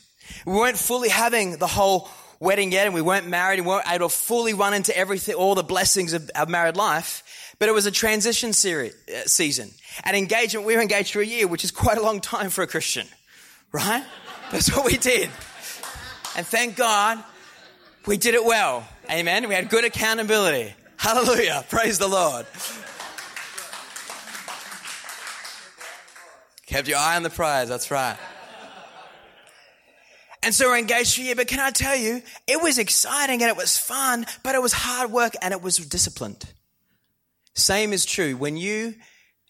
[0.47, 2.09] We weren't fully having the whole
[2.41, 5.35] wedding yet and we weren't married and we weren't able to fully run into everything,
[5.35, 7.55] all the blessings of our married life.
[7.59, 9.71] But it was a transition series, uh, season.
[10.05, 12.63] At engagement, we were engaged for a year, which is quite a long time for
[12.63, 13.07] a Christian,
[13.73, 14.05] right?
[14.53, 15.29] That's what we did.
[16.37, 17.23] And thank God
[18.07, 18.87] we did it well.
[19.11, 19.49] Amen.
[19.49, 20.75] We had good accountability.
[20.99, 21.65] Hallelujah.
[21.71, 22.45] Praise the Lord.
[26.67, 27.69] Kept your eye on the prize.
[27.69, 28.19] That's right.
[30.43, 31.35] And so we're engaged for a year.
[31.35, 34.73] But can I tell you, it was exciting and it was fun, but it was
[34.73, 36.45] hard work and it was disciplined.
[37.55, 38.95] Same is true when you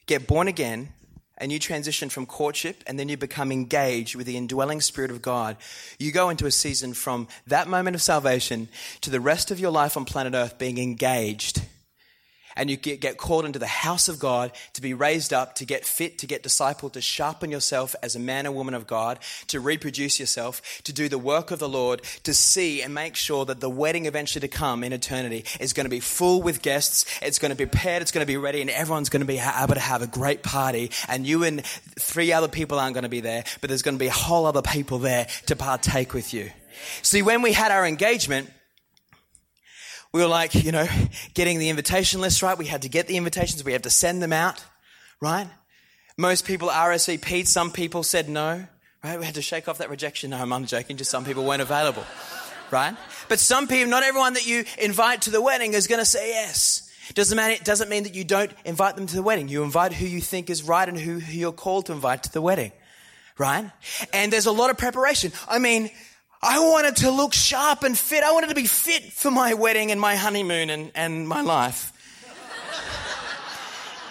[0.07, 0.93] get born again
[1.39, 5.23] and you transition from courtship and then you become engaged with the indwelling Spirit of
[5.23, 5.57] God,
[5.99, 8.69] you go into a season from that moment of salvation
[9.01, 11.63] to the rest of your life on planet Earth being engaged
[12.59, 15.87] and you get, called into the house of God to be raised up, to get
[15.87, 19.61] fit, to get discipled, to sharpen yourself as a man or woman of God, to
[19.61, 23.61] reproduce yourself, to do the work of the Lord, to see and make sure that
[23.61, 27.39] the wedding eventually to come in eternity is going to be full with guests, it's
[27.39, 29.75] going to be prepared, it's going to be ready, and everyone's going to be able
[29.75, 30.91] to have a great party.
[31.09, 33.99] And you and three other people aren't going to be there, but there's going to
[33.99, 36.51] be a whole other people there to partake with you.
[37.03, 38.51] See, when we had our engagement,
[40.13, 40.87] we were like, you know,
[41.35, 42.57] getting the invitation list right.
[42.57, 43.63] We had to get the invitations.
[43.65, 44.65] We had to send them out,
[45.21, 45.49] right?
[46.17, 47.47] Most people RSVP'd.
[47.47, 48.67] Some people said no,
[49.05, 49.19] right?
[49.19, 50.31] We had to shake off that rejection.
[50.31, 50.97] No, I'm joking.
[50.97, 52.05] Just some people weren't available,
[52.71, 52.97] right?
[53.29, 56.31] But some people, not everyone that you invite to the wedding is going to say
[56.31, 56.85] yes.
[57.15, 59.49] Doesn't matter, it doesn't mean that you don't invite them to the wedding.
[59.49, 62.33] You invite who you think is right and who, who you're called to invite to
[62.33, 62.73] the wedding,
[63.39, 63.71] right?
[64.13, 65.33] And there's a lot of preparation.
[65.49, 65.91] I mean,
[66.43, 68.23] I wanted to look sharp and fit.
[68.23, 71.93] I wanted to be fit for my wedding and my honeymoon and, and my life.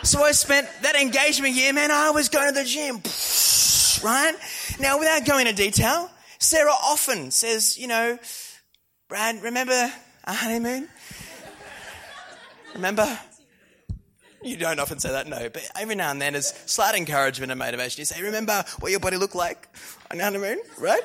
[0.04, 2.96] so I spent that engagement year, man, I was going to the gym,
[4.04, 4.34] right?
[4.80, 6.10] Now, without going into detail,
[6.40, 8.20] Sarah often says, you know,
[9.08, 9.92] Brad, remember
[10.26, 10.90] our honeymoon?
[12.76, 13.20] Remember?
[14.44, 17.58] You don't often say that, no, but every now and then, as slight encouragement and
[17.58, 19.68] motivation, you say, remember what your body looked like
[20.12, 21.02] on honeymoon, right?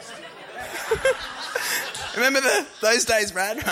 [2.14, 3.58] Remember the, those days, Brad?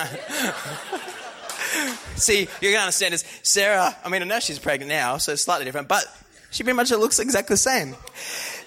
[2.16, 5.33] See, you're going to understand is Sarah, I mean, I know she's pregnant now, so
[5.33, 6.05] it's slightly different, but
[6.50, 7.96] she pretty much looks exactly the same.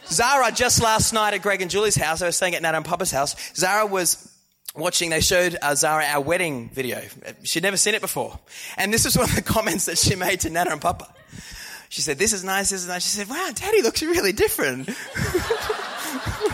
[0.07, 2.86] Zara, just last night at Greg and Julie's house, I was staying at Nana and
[2.86, 4.29] Papa's house, Zara was
[4.75, 7.01] watching, they showed uh, Zara our wedding video.
[7.43, 8.39] She'd never seen it before.
[8.77, 11.13] And this was one of the comments that she made to Nana and Papa.
[11.89, 13.03] She said, This is nice, this is nice.
[13.03, 14.89] She said, Wow, Daddy looks really different.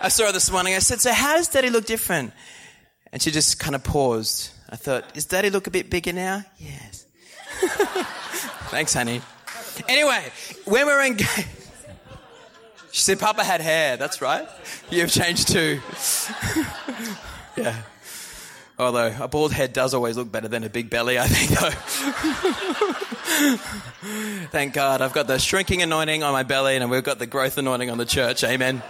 [0.00, 0.74] I saw her this morning.
[0.74, 2.32] I said, So, how does daddy look different?
[3.12, 4.50] And she just kind of paused.
[4.70, 6.44] I thought, Is daddy look a bit bigger now?
[6.58, 7.06] Yes.
[8.70, 9.22] Thanks, honey.
[9.88, 10.24] Anyway,
[10.64, 11.46] when we were engaged,
[12.92, 13.96] she said, Papa had hair.
[13.96, 14.48] That's right.
[14.90, 15.80] You've changed too.
[17.56, 17.82] yeah.
[18.78, 21.70] Although a bald head does always look better than a big belly, I think, though.
[24.50, 27.58] Thank God I've got the shrinking anointing on my belly and we've got the growth
[27.58, 28.44] anointing on the church.
[28.44, 28.82] Amen.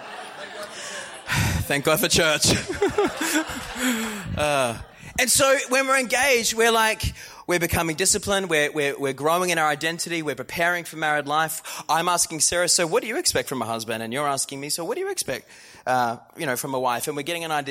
[1.69, 2.47] Thank God for church.
[4.38, 4.79] uh,
[5.19, 7.03] and so when we're engaged, we're like,
[7.47, 11.83] we're becoming disciplined, we're, we're, we're growing in our identity, we're preparing for married life.
[11.88, 14.03] I'm asking Sarah, so what do you expect from a husband?
[14.03, 15.49] And you're asking me, so what do you expect?
[15.88, 17.64] Uh, you know, from a wife, and we're getting an uh,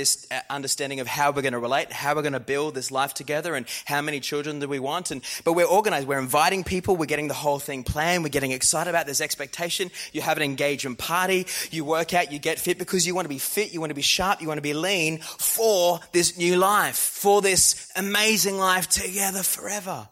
[0.50, 3.54] understanding of how we're going to relate, how we're going to build this life together,
[3.54, 5.12] and how many children do we want.
[5.12, 6.08] And but we're organized.
[6.08, 6.98] We're inviting people.
[6.98, 8.24] We're getting the whole thing planned.
[8.24, 9.92] We're getting excited about this expectation.
[10.14, 11.46] You have an engagement party.
[11.70, 12.32] You work out.
[12.32, 13.72] You get fit because you want to be fit.
[13.72, 14.42] You want to be sharp.
[14.42, 20.10] You want to be lean for this new life, for this amazing life together forever.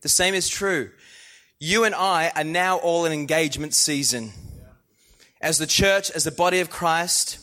[0.00, 0.90] The same is true.
[1.58, 4.32] You and I are now all in engagement season.
[5.42, 7.40] As the church, as the body of Christ,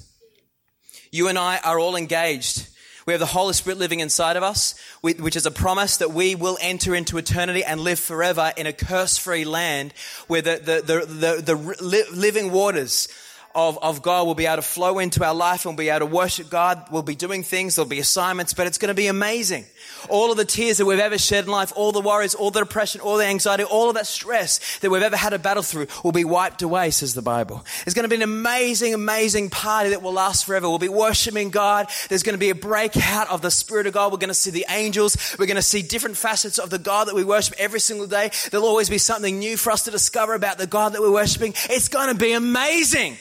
[1.12, 2.68] you and I are all engaged.
[3.06, 6.36] We have the Holy Spirit living inside of us, which is a promise that we
[6.36, 9.94] will enter into eternity and live forever in a curse free land
[10.28, 13.08] where the, the, the, the, the living waters
[13.56, 16.08] of, of God will be able to flow into our life and we'll be able
[16.08, 16.86] to worship God.
[16.92, 19.66] We'll be doing things, there'll be assignments, but it's going to be amazing.
[20.08, 22.60] All of the tears that we've ever shed in life, all the worries, all the
[22.60, 25.88] depression, all the anxiety, all of that stress that we've ever had to battle through
[26.04, 27.66] will be wiped away, says the Bible.
[27.86, 30.70] It's going to be an amazing, amazing party that will last forever.
[30.70, 31.90] We'll be worshiping God.
[32.08, 34.12] There's going to be a breakout of the Spirit of God.
[34.12, 35.36] We're going to see the angels.
[35.40, 38.32] We're going to see different facets of the God that we worship every single day.
[38.52, 41.54] There'll always be something new for us to discover about the God that we're worshiping.
[41.70, 43.18] It's going to be amazing.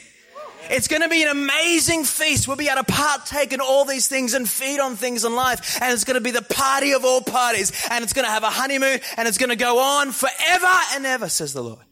[0.70, 2.46] It's going to be an amazing feast.
[2.46, 5.80] We'll be able to partake in all these things and feed on things in life.
[5.80, 7.72] And it's going to be the party of all parties.
[7.90, 11.06] And it's going to have a honeymoon and it's going to go on forever and
[11.06, 11.84] ever, says the Lord.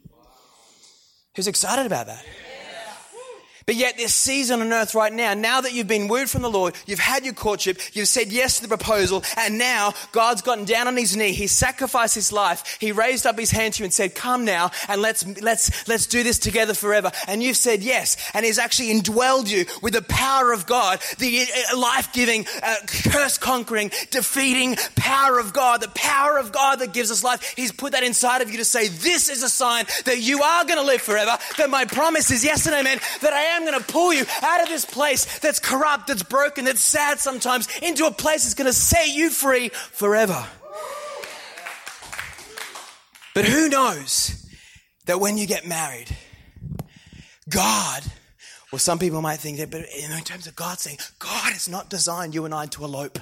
[1.35, 2.25] Who's excited about that?
[3.67, 6.49] But yet, this season on earth right now, now that you've been wooed from the
[6.49, 10.63] Lord, you've had your courtship, you've said yes to the proposal, and now God's gotten
[10.63, 13.83] down on his knee, he sacrificed his life, he raised up his hand to you
[13.83, 17.11] and said, Come now, and let's, let's, let's do this together forever.
[17.27, 21.41] And you've said yes, and he's actually indwelled you with the power of God, the
[21.41, 22.75] uh, life giving, uh,
[23.11, 27.53] curse conquering, defeating power of God, the power of God that gives us life.
[27.57, 30.63] He's put that inside of you to say, This is a sign that you are
[30.63, 33.65] going to live forever, that my promise is yes and amen, that I am am
[33.65, 37.67] going to pull you out of this place that's corrupt, that's broken, that's sad sometimes,
[37.81, 40.47] into a place that's going to set you free forever.
[43.33, 44.49] But who knows
[45.05, 46.07] that when you get married,
[47.49, 48.03] God,
[48.71, 51.89] or some people might think that, but in terms of God saying, God has not
[51.89, 53.19] designed you and I to elope.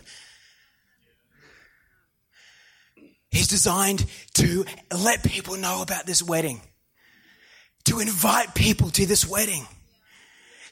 [3.29, 4.05] He's designed
[4.35, 4.65] to
[4.97, 6.61] let people know about this wedding,
[7.83, 9.67] to invite people to this wedding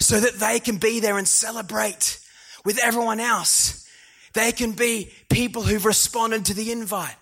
[0.04, 2.20] so that they can be there and celebrate
[2.66, 3.88] with everyone else.
[4.34, 7.16] They can be people who've responded to the invite.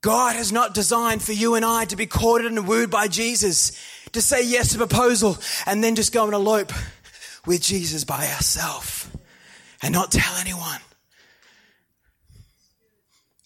[0.00, 3.72] God has not designed for you and I to be courted and wooed by Jesus,
[4.12, 6.72] to say yes to proposal and then just go and elope
[7.46, 9.08] with Jesus by ourselves
[9.82, 10.80] and not tell anyone.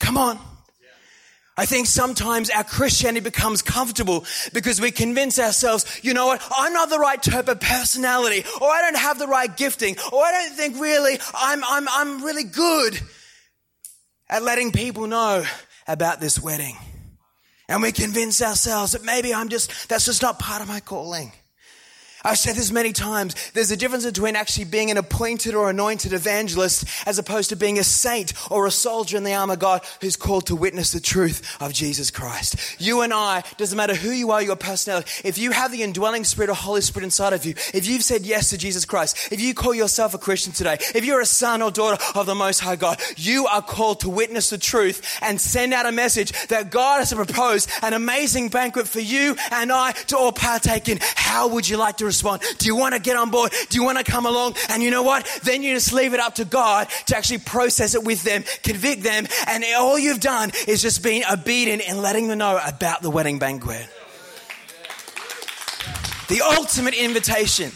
[0.00, 0.38] Come on.
[1.58, 6.72] I think sometimes our Christianity becomes comfortable because we convince ourselves, you know what, I'm
[6.72, 10.30] not the right type of personality, or I don't have the right gifting, or I
[10.30, 13.00] don't think really I'm, I'm, I'm really good
[14.30, 15.44] at letting people know
[15.88, 16.76] about this wedding.
[17.68, 21.32] And we convince ourselves that maybe I'm just, that's just not part of my calling.
[22.24, 23.34] I've said this many times.
[23.52, 27.78] There's a difference between actually being an appointed or anointed evangelist as opposed to being
[27.78, 31.00] a saint or a soldier in the arm of God who's called to witness the
[31.00, 32.80] truth of Jesus Christ.
[32.80, 36.24] You and I, doesn't matter who you are, your personality, if you have the indwelling
[36.24, 39.40] spirit of Holy Spirit inside of you, if you've said yes to Jesus Christ, if
[39.40, 42.58] you call yourself a Christian today, if you're a son or daughter of the Most
[42.58, 46.70] High God, you are called to witness the truth and send out a message that
[46.70, 50.98] God has proposed an amazing banquet for you and I to all partake in.
[51.00, 52.42] How would you like to respond?
[52.58, 53.52] Do you want to get on board?
[53.68, 54.56] Do you want to come along?
[54.68, 55.24] And you know what?
[55.44, 59.04] Then you just leave it up to God to actually process it with them, convict
[59.04, 63.10] them, and all you've done is just being obedient and letting them know about the
[63.10, 63.88] wedding banquet.
[66.28, 67.70] The ultimate invitation.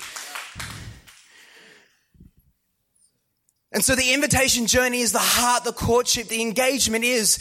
[3.72, 7.38] And so the invitation journey is the heart, the courtship, the engagement is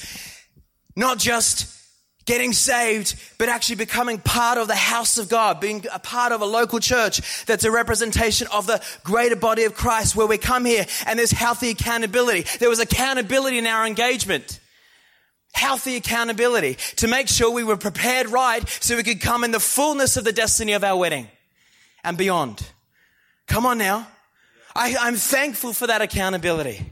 [0.96, 1.81] not just
[2.26, 6.42] getting saved, but actually becoming part of the house of God, being a part of
[6.42, 10.66] a local church that's a representation of the greater body of Christ where we come
[10.66, 12.46] here and there's healthy accountability.
[12.60, 14.60] There was accountability in our engagement.
[15.54, 19.60] Healthy accountability to make sure we were prepared right so we could come in the
[19.60, 21.28] fullness of the destiny of our wedding
[22.04, 22.64] and beyond.
[23.48, 24.08] Come on now.
[24.74, 26.86] I, I'm thankful for that accountability.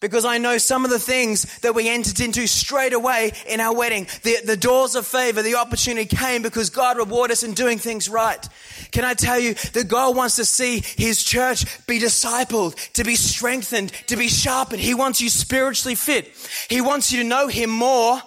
[0.00, 3.74] Because I know some of the things that we entered into straight away in our
[3.74, 4.06] wedding.
[4.22, 8.08] The, the doors of favor, the opportunity came because God rewarded us in doing things
[8.08, 8.48] right.
[8.92, 13.14] Can I tell you that God wants to see His church be discipled, to be
[13.14, 14.80] strengthened, to be sharpened.
[14.80, 16.34] He wants you spiritually fit.
[16.68, 18.20] He wants you to know Him more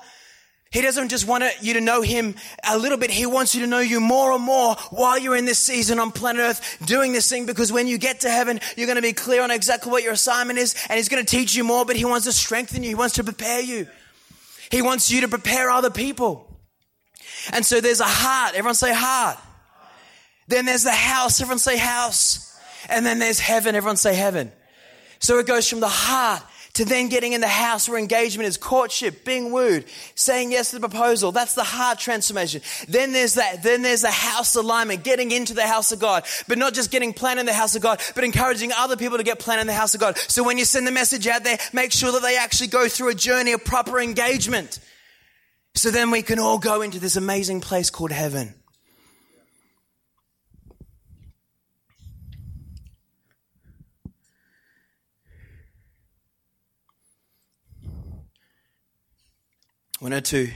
[0.74, 2.34] he doesn't just want you to know Him
[2.68, 3.12] a little bit.
[3.12, 6.12] He wants you to know you more and more while you're in this season on
[6.12, 9.14] planet Earth doing this thing because when you get to heaven, you're going to be
[9.14, 11.96] clear on exactly what your assignment is and He's going to teach you more, but
[11.96, 12.90] He wants to strengthen you.
[12.90, 13.88] He wants to prepare you.
[14.72, 16.50] He wants you to prepare other people.
[17.52, 18.56] And so there's a heart.
[18.56, 19.38] Everyone say heart.
[20.48, 21.40] Then there's the house.
[21.40, 22.52] Everyone say house.
[22.90, 23.76] And then there's heaven.
[23.76, 24.52] Everyone say heaven.
[25.20, 26.42] So it goes from the heart
[26.74, 30.80] to then getting in the house where engagement is courtship, being wooed, saying yes to
[30.80, 31.32] the proposal.
[31.32, 32.62] That's the heart transformation.
[32.88, 36.58] Then there's that, then there's the house alignment, getting into the house of God, but
[36.58, 39.40] not just getting planted in the house of God, but encouraging other people to get
[39.40, 40.18] planted in the house of God.
[40.18, 43.10] So when you send the message out there, make sure that they actually go through
[43.10, 44.80] a journey of proper engagement.
[45.76, 48.56] So then we can all go into this amazing place called heaven.
[60.04, 60.50] Wanted to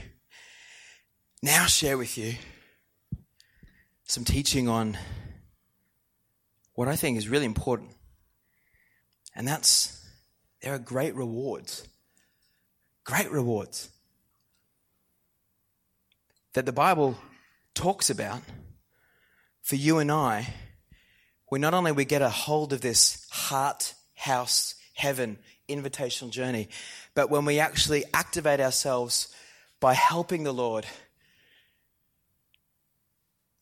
[1.42, 2.34] now share with you
[4.04, 4.94] some teaching on
[6.74, 7.92] what I think is really important.
[9.34, 10.06] And that's
[10.60, 11.88] there are great rewards.
[13.04, 13.88] Great rewards
[16.52, 17.16] that the Bible
[17.72, 18.42] talks about
[19.62, 20.52] for you and I
[21.46, 25.38] when not only we get a hold of this heart, house, heaven
[25.70, 26.68] invitational journey,
[27.14, 29.34] but when we actually activate ourselves
[29.80, 30.86] by helping the Lord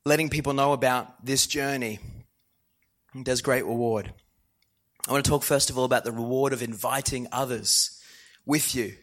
[0.07, 1.99] letting people know about this journey,
[3.12, 4.12] there's great reward.
[5.09, 8.01] I want to talk first of all about the reward of inviting others
[8.47, 8.95] with you.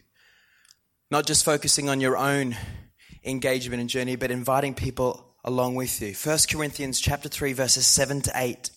[1.10, 2.56] Not just focusing on your own
[3.22, 6.14] engagement and journey, but inviting people along with you.
[6.14, 8.70] 1 Corinthians chapter 3 verses 7 to 8.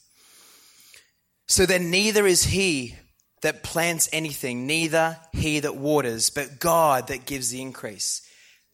[1.47, 2.95] So then neither is he
[3.41, 8.26] that plants anything, neither he that waters, but God that gives the increase.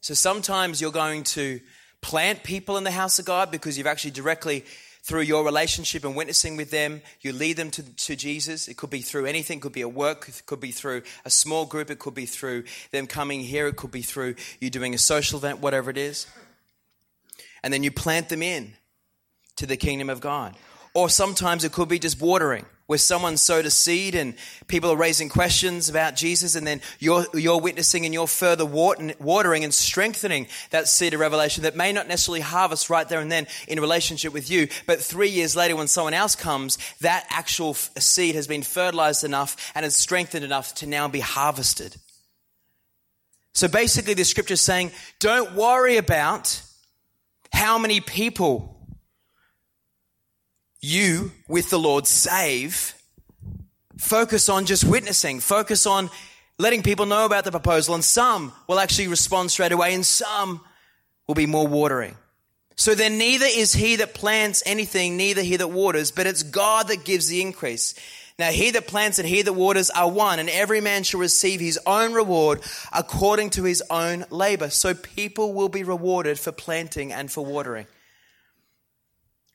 [0.03, 1.61] So sometimes you're going to
[2.01, 4.65] plant people in the house of God because you've actually directly
[5.01, 8.67] through your relationship and witnessing with them, you lead them to, to Jesus.
[8.67, 9.59] It could be through anything.
[9.59, 10.27] It could be a work.
[10.27, 11.89] It could be through a small group.
[11.89, 13.65] It could be through them coming here.
[13.67, 16.27] It could be through you doing a social event, whatever it is.
[17.63, 18.73] And then you plant them in
[19.55, 20.57] to the kingdom of God.
[20.93, 24.35] Or sometimes it could be just watering where someone sowed a seed and
[24.67, 29.63] people are raising questions about Jesus, and then you're, you're witnessing and you're further watering
[29.63, 33.47] and strengthening that seed of revelation that may not necessarily harvest right there and then
[33.67, 38.35] in relationship with you, but three years later when someone else comes, that actual seed
[38.35, 41.95] has been fertilized enough and is strengthened enough to now be harvested.
[43.55, 46.61] So basically, the scripture is saying, don't worry about
[47.51, 48.72] how many people
[50.83, 52.93] you with the Lord save,
[53.97, 56.09] focus on just witnessing, focus on
[56.59, 60.59] letting people know about the proposal, and some will actually respond straight away, and some
[61.25, 62.15] will be more watering.
[62.75, 66.89] So then neither is he that plants anything, neither he that waters, but it's God
[66.89, 67.95] that gives the increase.
[68.37, 71.61] Now he that plants and he that waters are one, and every man shall receive
[71.61, 72.61] his own reward
[72.91, 74.69] according to his own labor.
[74.69, 77.85] So people will be rewarded for planting and for watering.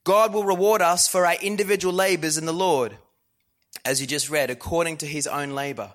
[0.09, 2.97] God will reward us for our individual labors in the Lord,
[3.85, 5.93] as you just read, according to his own labor.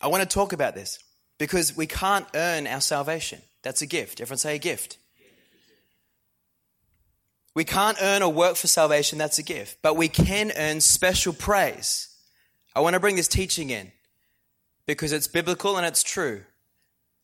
[0.00, 1.00] I want to talk about this
[1.36, 3.40] because we can't earn our salvation.
[3.62, 4.20] That's a gift.
[4.20, 4.98] Everyone say a gift.
[7.56, 9.78] We can't earn or work for salvation, that's a gift.
[9.82, 12.06] But we can earn special praise.
[12.76, 13.90] I want to bring this teaching in
[14.86, 16.44] because it's biblical and it's true.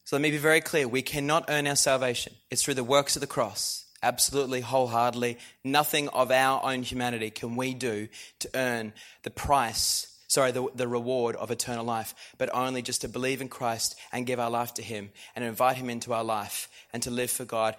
[0.05, 0.87] So let me be very clear.
[0.87, 2.35] We cannot earn our salvation.
[2.51, 3.87] It's through the works of the cross.
[4.03, 5.39] Absolutely, wholeheartedly.
[5.65, 8.09] Nothing of our own humanity can we do
[8.41, 8.93] to earn
[9.23, 13.49] the price, sorry, the, the reward of eternal life, but only just to believe in
[13.49, 17.11] Christ and give our life to Him and invite Him into our life and to
[17.11, 17.75] live for God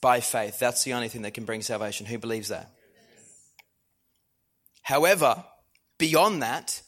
[0.00, 0.58] by faith.
[0.58, 2.06] That's the only thing that can bring salvation.
[2.06, 2.72] Who believes that?
[4.82, 5.44] However,
[5.96, 6.82] beyond that,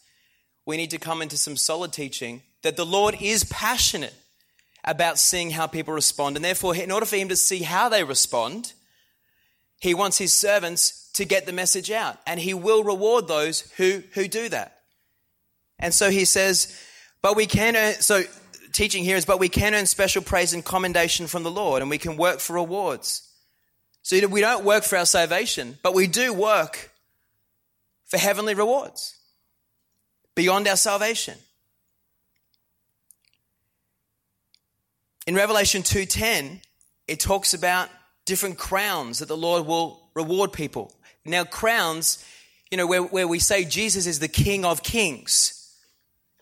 [0.66, 4.14] we need to come into some solid teaching that the Lord is passionate
[4.84, 6.36] about seeing how people respond.
[6.36, 8.72] And therefore, in order for him to see how they respond,
[9.78, 12.18] he wants his servants to get the message out.
[12.26, 14.78] And he will reward those who, who do that.
[15.78, 16.78] And so he says,
[17.22, 18.22] but we can earn, so
[18.72, 21.90] teaching here is, but we can earn special praise and commendation from the Lord, and
[21.90, 23.26] we can work for rewards.
[24.02, 26.90] So we don't work for our salvation, but we do work
[28.06, 29.16] for heavenly rewards
[30.34, 31.36] beyond our salvation.
[35.30, 36.60] In Revelation 2:10,
[37.06, 37.88] it talks about
[38.24, 40.92] different crowns that the Lord will reward people.
[41.24, 42.24] Now, crowns,
[42.68, 45.72] you know, where, where we say Jesus is the King of Kings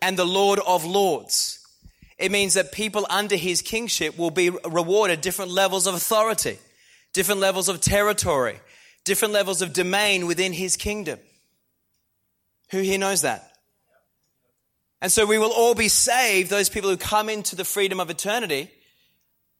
[0.01, 1.59] and the Lord of Lords.
[2.17, 6.57] It means that people under his kingship will be rewarded different levels of authority,
[7.13, 8.59] different levels of territory,
[9.05, 11.19] different levels of domain within his kingdom.
[12.71, 13.51] Who here knows that?
[14.99, 18.09] And so we will all be saved, those people who come into the freedom of
[18.09, 18.71] eternity,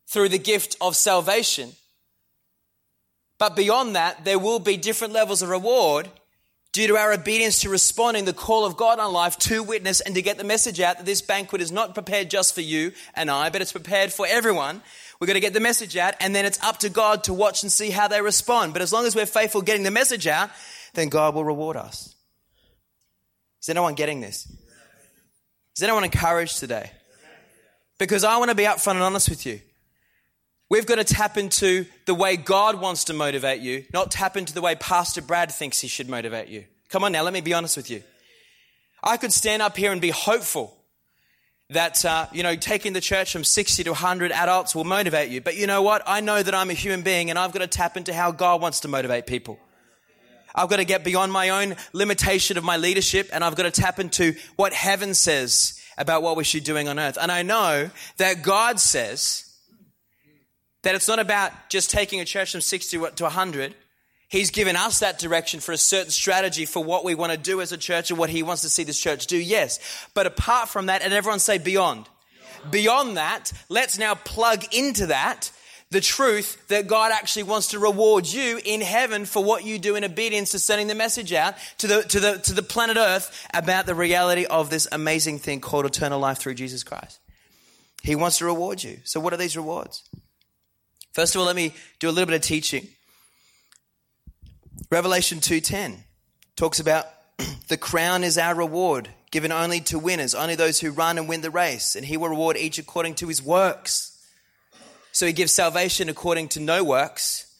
[0.09, 1.71] through the gift of salvation.
[3.37, 6.09] But beyond that, there will be different levels of reward
[6.71, 10.13] due to our obedience to responding the call of God on life to witness and
[10.15, 13.31] to get the message out that this banquet is not prepared just for you and
[13.31, 14.81] I, but it's prepared for everyone.
[15.19, 17.63] We're going to get the message out and then it's up to God to watch
[17.63, 18.73] and see how they respond.
[18.73, 20.49] But as long as we're faithful getting the message out,
[20.93, 22.15] then God will reward us.
[23.61, 24.51] Is anyone getting this?
[25.75, 26.91] Is anyone encouraged today?
[27.97, 29.61] Because I want to be upfront and honest with you.
[30.69, 34.53] We've got to tap into the way God wants to motivate you, not tap into
[34.53, 36.65] the way Pastor Brad thinks he should motivate you.
[36.89, 38.03] Come on now, let me be honest with you.
[39.03, 40.75] I could stand up here and be hopeful
[41.71, 45.41] that, uh, you know, taking the church from 60 to 100 adults will motivate you.
[45.41, 46.03] But you know what?
[46.05, 48.61] I know that I'm a human being and I've got to tap into how God
[48.61, 49.59] wants to motivate people.
[50.53, 53.81] I've got to get beyond my own limitation of my leadership and I've got to
[53.81, 57.17] tap into what heaven says about what we should be doing on earth.
[57.19, 59.48] And I know that God says
[60.83, 63.75] that it's not about just taking a church from 60 to 100.
[64.27, 67.61] He's given us that direction for a certain strategy for what we want to do
[67.61, 69.79] as a church and what he wants to see this church do, yes.
[70.13, 72.07] But apart from that, and everyone say beyond.
[72.69, 75.51] Beyond, beyond that, let's now plug into that
[75.91, 79.95] the truth that God actually wants to reward you in heaven for what you do
[79.95, 83.47] in obedience to sending the message out to the, to the, to the planet Earth
[83.53, 87.19] about the reality of this amazing thing called eternal life through Jesus Christ.
[88.03, 88.99] He wants to reward you.
[89.03, 90.03] So, what are these rewards?
[91.19, 92.87] First of all, let me do a little bit of teaching.
[94.89, 95.97] Revelation 2:10
[96.55, 97.07] talks about
[97.67, 101.41] the crown is our reward, given only to winners, only those who run and win
[101.41, 104.17] the race, and he will reward each according to his works.
[105.11, 107.53] So he gives salvation according to no works,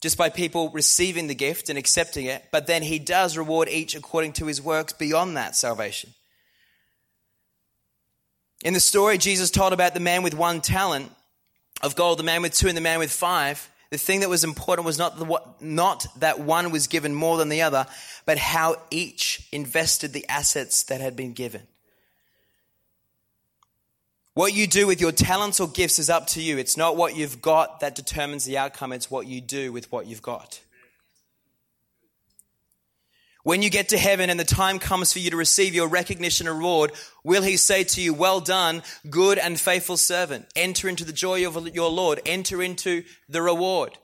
[0.00, 3.94] just by people receiving the gift and accepting it, but then he does reward each
[3.94, 6.12] according to his works beyond that salvation.
[8.64, 11.12] In the story Jesus told about the man with one talent
[11.82, 14.44] of gold, the man with two, and the man with five, the thing that was
[14.44, 17.86] important was not, the, not that one was given more than the other,
[18.24, 21.62] but how each invested the assets that had been given.
[24.34, 26.58] What you do with your talents or gifts is up to you.
[26.58, 30.06] It's not what you've got that determines the outcome, it's what you do with what
[30.06, 30.60] you've got.
[33.46, 36.48] When you get to heaven and the time comes for you to receive your recognition
[36.48, 36.90] and reward,
[37.22, 40.46] will he say to you, Well done, good and faithful servant?
[40.56, 43.96] Enter into the joy of your Lord, enter into the reward.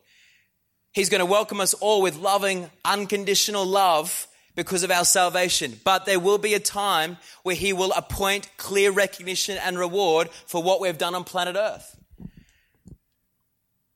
[0.92, 5.80] He's going to welcome us all with loving, unconditional love because of our salvation.
[5.82, 10.62] But there will be a time where He will appoint clear recognition and reward for
[10.62, 11.96] what we've done on planet Earth.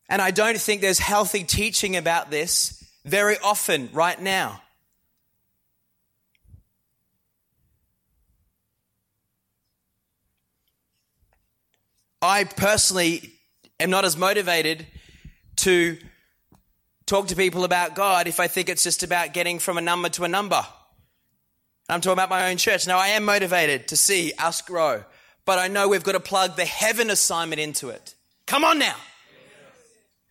[0.08, 4.60] And I don't think there's healthy teaching about this very often right now.
[12.26, 13.32] I personally
[13.80, 14.86] am not as motivated
[15.56, 15.96] to
[17.06, 20.08] talk to people about God if I think it's just about getting from a number
[20.10, 20.64] to a number.
[21.88, 22.86] I'm talking about my own church.
[22.86, 25.04] Now, I am motivated to see us grow,
[25.44, 28.14] but I know we've got to plug the heaven assignment into it.
[28.46, 28.96] Come on now.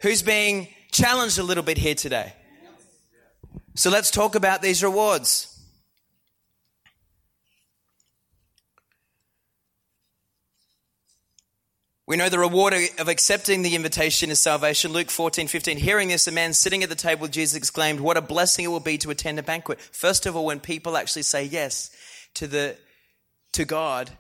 [0.01, 2.33] Who's being challenged a little bit here today?
[3.75, 5.54] So let's talk about these rewards.
[12.07, 14.93] We know the reward of accepting the invitation is salvation.
[14.93, 15.77] Luke 14, 15.
[15.77, 18.67] Hearing this, a man sitting at the table with Jesus exclaimed, What a blessing it
[18.67, 19.81] will be to attend a banquet.
[19.81, 21.89] First of all, when people actually say yes
[22.35, 22.75] to, the,
[23.53, 24.11] to God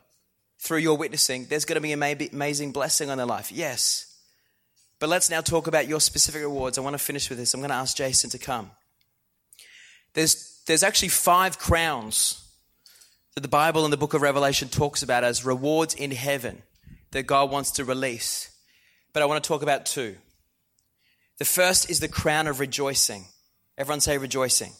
[0.59, 2.01] through your witnessing, there's going to be an
[2.33, 3.51] amazing blessing on their life.
[3.51, 4.11] Yes.
[4.99, 6.79] But let's now talk about your specific rewards.
[6.79, 7.53] I want to finish with this.
[7.53, 8.71] I'm going to ask Jason to come.
[10.15, 12.43] There's, there's actually five crowns
[13.35, 16.63] that the Bible and the book of Revelation talks about as rewards in heaven
[17.11, 18.49] that God wants to release.
[19.13, 20.15] But I want to talk about two.
[21.37, 23.25] The first is the crown of rejoicing.
[23.77, 24.71] Everyone say rejoicing.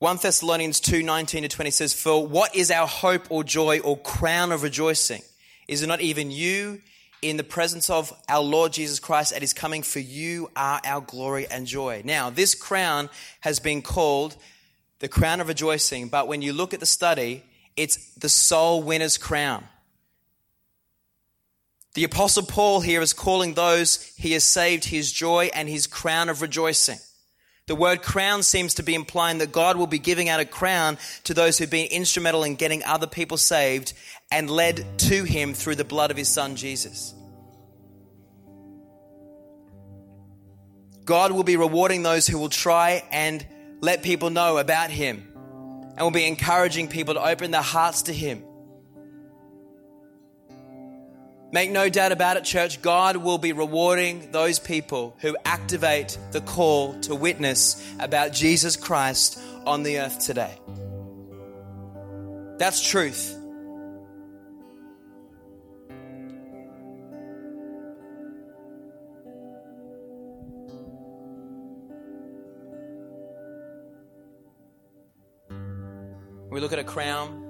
[0.00, 3.98] 1 Thessalonians 2 19 to 20 says, For what is our hope or joy or
[3.98, 5.22] crown of rejoicing?
[5.68, 6.80] Is it not even you
[7.20, 9.82] in the presence of our Lord Jesus Christ at his coming?
[9.82, 12.00] For you are our glory and joy.
[12.04, 14.36] Now, this crown has been called
[15.00, 17.44] the crown of rejoicing, but when you look at the study,
[17.76, 19.64] it's the soul winner's crown.
[21.94, 26.28] The Apostle Paul here is calling those he has saved his joy and his crown
[26.28, 26.98] of rejoicing.
[27.66, 30.98] The word crown seems to be implying that God will be giving out a crown
[31.24, 33.92] to those who've been instrumental in getting other people saved
[34.30, 37.14] and led to him through the blood of his son Jesus.
[41.04, 43.44] God will be rewarding those who will try and
[43.80, 45.29] let people know about him
[46.00, 48.42] and we'll be encouraging people to open their hearts to Him.
[51.52, 56.40] Make no doubt about it, church, God will be rewarding those people who activate the
[56.40, 60.58] call to witness about Jesus Christ on the earth today.
[62.56, 63.36] That's truth.
[76.50, 77.46] We look at a crown,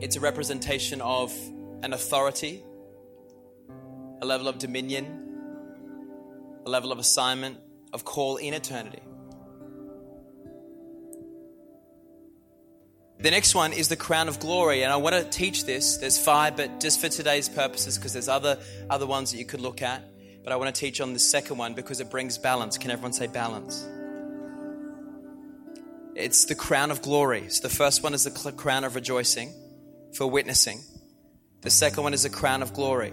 [0.00, 1.32] it's a representation of
[1.82, 2.64] an authority,
[4.22, 5.20] a level of dominion,
[6.64, 7.58] a level of assignment,
[7.92, 9.02] of call in eternity.
[13.18, 15.98] The next one is the crown of glory, and I want to teach this.
[15.98, 18.58] There's five, but just for today's purposes, because there's other
[18.90, 20.02] other ones that you could look at.
[20.42, 22.78] But I want to teach on the second one because it brings balance.
[22.78, 23.86] Can everyone say balance?
[26.14, 27.48] It's the crown of glory.
[27.48, 29.52] So the first one is the crown of rejoicing
[30.14, 30.80] for witnessing.
[31.62, 33.12] The second one is the crown of glory.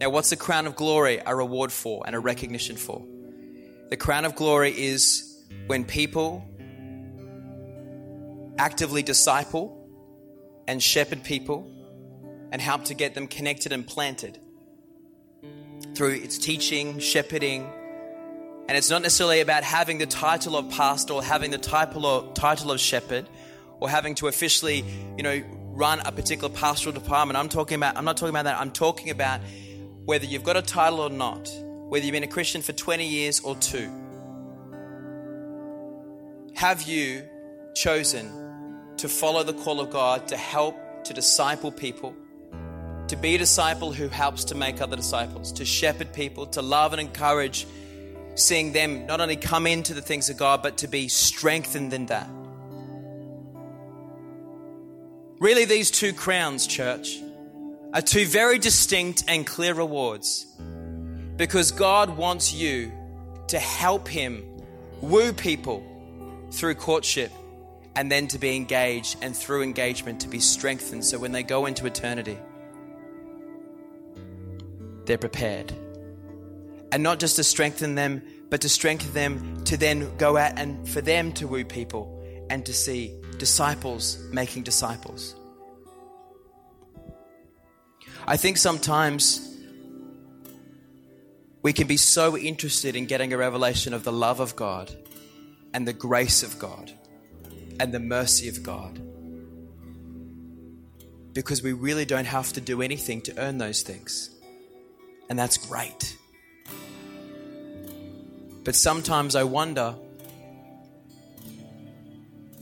[0.00, 3.04] Now, what's the crown of glory a reward for and a recognition for?
[3.90, 6.46] The crown of glory is when people
[8.58, 9.88] actively disciple
[10.66, 11.70] and shepherd people
[12.52, 14.38] and help to get them connected and planted
[15.94, 17.70] through its teaching, shepherding.
[18.66, 22.34] And it's not necessarily about having the title of pastor or having the title of,
[22.34, 23.28] title of shepherd
[23.80, 24.84] or having to officially,
[25.16, 25.42] you know,
[25.72, 27.36] run a particular pastoral department.
[27.36, 28.58] I'm talking about I'm not talking about that.
[28.58, 29.40] I'm talking about
[30.04, 31.50] whether you've got a title or not,
[31.88, 33.90] whether you've been a Christian for 20 years or 2.
[36.54, 37.22] Have you
[37.74, 42.14] chosen to follow the call of God to help to disciple people?
[43.08, 46.92] to be a disciple who helps to make other disciples, to shepherd people, to love
[46.92, 47.66] and encourage,
[48.34, 52.06] seeing them not only come into the things of God, but to be strengthened in
[52.06, 52.28] that.
[55.40, 57.18] Really, these two crowns, church,
[57.92, 60.46] are two very distinct and clear rewards
[61.36, 62.92] because God wants you
[63.48, 64.44] to help Him
[65.00, 65.84] woo people
[66.50, 67.30] through courtship
[67.96, 71.66] and then to be engaged and through engagement to be strengthened so when they go
[71.66, 72.38] into eternity
[75.06, 75.72] they're prepared.
[76.94, 80.88] And not just to strengthen them, but to strengthen them to then go out and
[80.88, 85.34] for them to woo people and to see disciples making disciples.
[88.28, 89.58] I think sometimes
[91.62, 94.94] we can be so interested in getting a revelation of the love of God
[95.72, 96.92] and the grace of God
[97.80, 99.00] and the mercy of God
[101.32, 104.30] because we really don't have to do anything to earn those things
[105.28, 106.18] and that's great.
[108.64, 109.94] But sometimes I wonder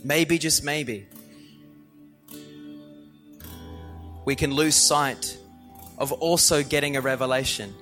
[0.02, 1.06] maybe, just maybe,
[4.24, 5.38] we can lose sight
[5.98, 7.74] of also getting a revelation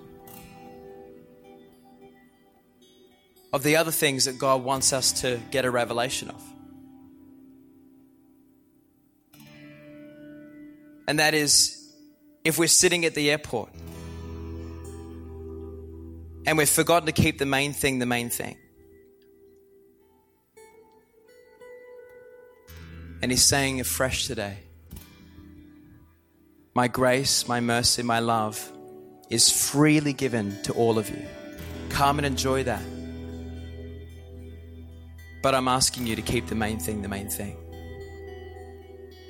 [3.52, 6.42] of the other things that God wants us to get a revelation of.
[11.08, 11.76] And that is
[12.44, 13.70] if we're sitting at the airport
[16.46, 18.56] and we've forgotten to keep the main thing the main thing.
[23.22, 24.58] And he's saying afresh today
[26.74, 28.72] My grace, my mercy, my love
[29.28, 31.22] is freely given to all of you.
[31.90, 32.82] Come and enjoy that.
[35.42, 37.56] But I'm asking you to keep the main thing the main thing.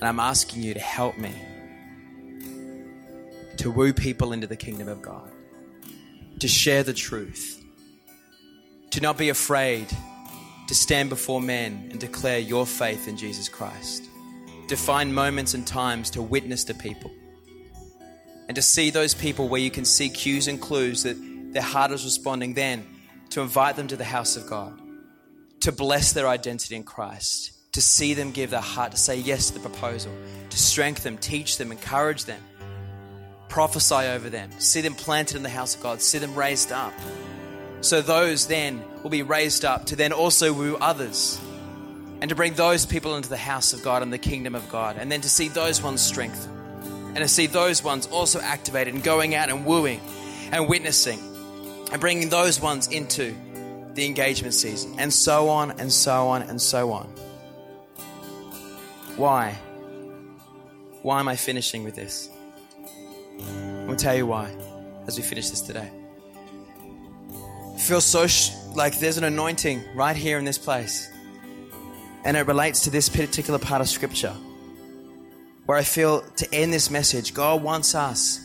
[0.00, 1.34] And I'm asking you to help me
[3.58, 5.30] to woo people into the kingdom of God
[6.41, 7.62] to share the truth,
[8.91, 9.86] to not be afraid
[10.68, 14.05] to stand before men and declare your faith in Jesus Christ,
[14.68, 17.11] to find moments and times to witness to people,
[18.49, 21.16] and to see those people where you can see cues and clues that
[21.53, 22.86] their heart is responding, then
[23.30, 24.80] to invite them to the house of God,
[25.61, 29.49] to bless their identity in Christ, to see them give their heart, to say yes
[29.49, 30.12] to the proposal,
[30.49, 32.43] to strengthen them, teach them, encourage them
[33.51, 36.94] prophesy over them, see them planted in the house of God, see them raised up.
[37.82, 41.38] So those then will be raised up to then also woo others
[42.20, 44.96] and to bring those people into the house of God and the kingdom of God,
[44.98, 46.57] and then to see those ones strengthened
[47.09, 50.01] and to see those ones also activated and going out and wooing
[50.53, 51.18] and witnessing
[51.90, 53.34] and bringing those ones into
[53.94, 57.07] the engagement season, and so on and so on and so on.
[59.16, 59.59] Why?
[61.03, 62.28] Why am I finishing with this?
[63.91, 64.55] To tell you why
[65.07, 65.91] as we finish this today.
[67.74, 71.11] It feels so sh- like there's an anointing right here in this place.
[72.24, 74.34] And it relates to this particular part of Scripture
[75.66, 78.41] where I feel to end this message, God wants us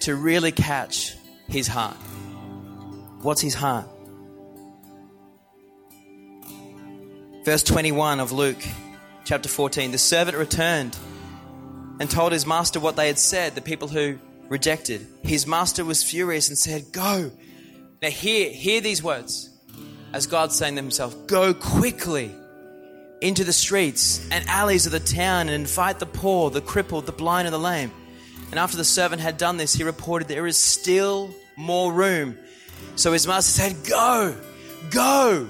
[0.00, 1.16] to really catch
[1.48, 1.96] His heart.
[3.22, 3.86] What's His heart?
[7.44, 8.62] Verse 21 of Luke
[9.24, 10.96] chapter 14 The servant returned
[12.00, 14.18] and told his master what they had said, the people who
[14.50, 15.06] rejected.
[15.22, 17.30] His master was furious and said, Go.
[18.02, 19.48] Now, hear, hear these words
[20.12, 22.34] as God's saying to himself, Go quickly
[23.22, 27.12] into the streets and alleys of the town and invite the poor, the crippled, the
[27.12, 27.92] blind, and the lame.
[28.50, 32.36] And after the servant had done this, he reported, There is still more room.
[32.96, 34.36] So his master said, Go,
[34.90, 35.48] go,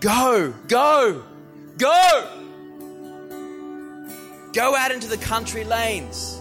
[0.00, 1.24] go, go,
[1.78, 2.34] go.
[4.52, 6.37] Go out into the country lanes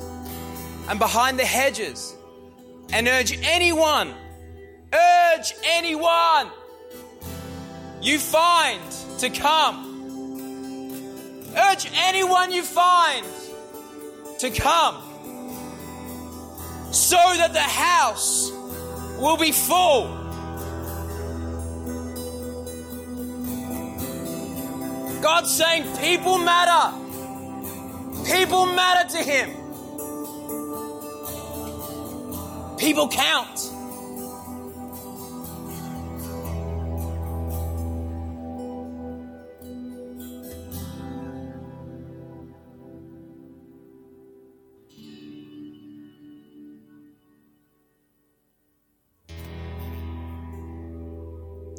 [0.88, 2.16] and behind the hedges
[2.94, 4.14] and urge anyone,
[4.94, 6.50] urge anyone
[8.02, 8.82] you find
[9.20, 9.84] to come.
[11.58, 13.26] Urge anyone you find
[14.40, 15.04] to come
[16.92, 18.52] so that the house
[19.20, 20.08] will be full.
[25.22, 26.96] God's saying people matter.
[28.26, 29.57] People matter to him.
[32.78, 33.60] People count.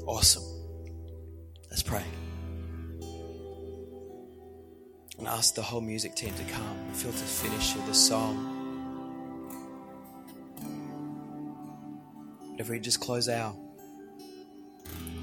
[0.07, 0.43] Awesome.
[1.71, 2.03] Let's pray.
[5.19, 6.89] And ask the whole music team to come.
[6.91, 8.58] I feel to finish with the song.
[12.59, 13.55] If we just close our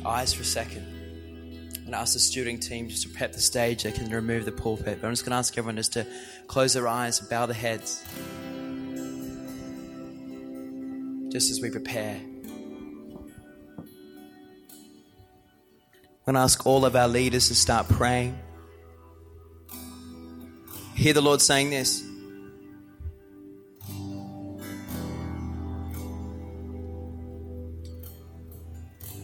[0.05, 0.87] eyes for a second
[1.85, 4.99] and ask the stewarding team just to prep the stage, they can remove the pulpit.
[5.01, 6.07] But I'm just going to ask everyone just to
[6.47, 8.03] close their eyes and bow their heads.
[11.29, 12.21] Just as we prepare.
[16.27, 18.39] I'm going to ask all of our leaders to start praying.
[20.95, 22.01] Hear the Lord saying this.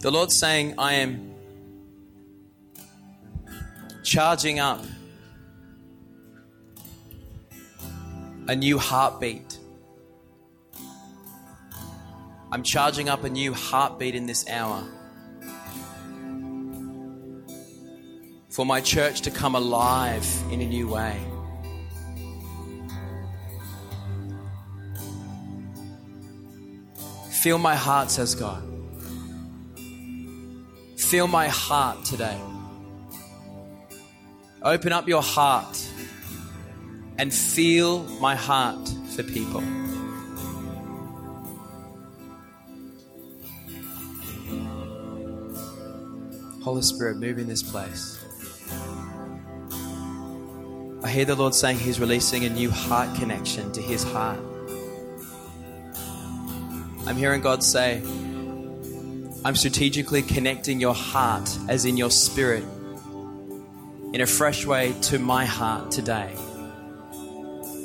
[0.01, 1.31] The Lord's saying, I am
[4.01, 4.83] charging up
[8.47, 9.59] a new heartbeat.
[12.51, 14.83] I'm charging up a new heartbeat in this hour.
[18.49, 21.15] For my church to come alive in a new way.
[27.29, 28.70] Feel my heart, says God.
[31.11, 32.39] Feel my heart today.
[34.61, 35.85] Open up your heart
[37.17, 39.59] and feel my heart for people.
[46.63, 48.23] Holy Spirit, move in this place.
[51.03, 54.39] I hear the Lord saying He's releasing a new heart connection to His heart.
[57.05, 58.01] I'm hearing God say,
[59.43, 62.63] I'm strategically connecting your heart, as in your spirit,
[64.13, 66.35] in a fresh way to my heart today.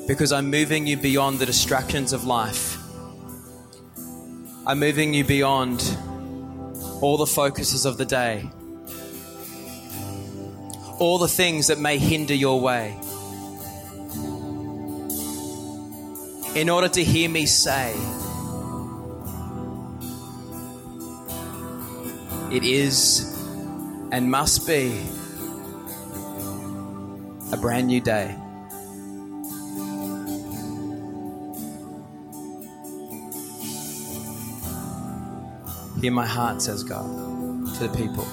[0.07, 2.77] Because I'm moving you beyond the distractions of life.
[4.67, 5.81] I'm moving you beyond
[7.01, 8.51] all the focuses of the day,
[10.99, 12.95] all the things that may hinder your way.
[16.55, 17.95] In order to hear me say,
[22.51, 23.37] It is
[24.13, 25.05] and must be
[27.53, 28.37] a brand new day.
[36.01, 37.05] Hear my heart, says God,
[37.75, 38.27] to the people.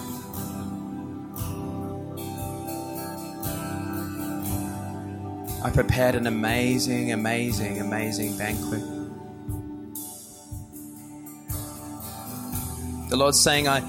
[5.64, 8.84] I prepared an amazing, amazing, amazing banquet.
[13.10, 13.82] The Lord's saying, I,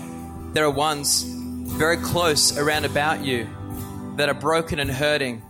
[0.54, 3.48] there are ones very close around about you
[4.16, 5.42] that are broken and hurting.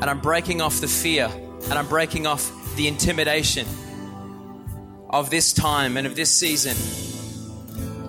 [0.00, 3.66] And I'm breaking off the fear and I'm breaking off the intimidation
[5.10, 6.74] of this time and of this season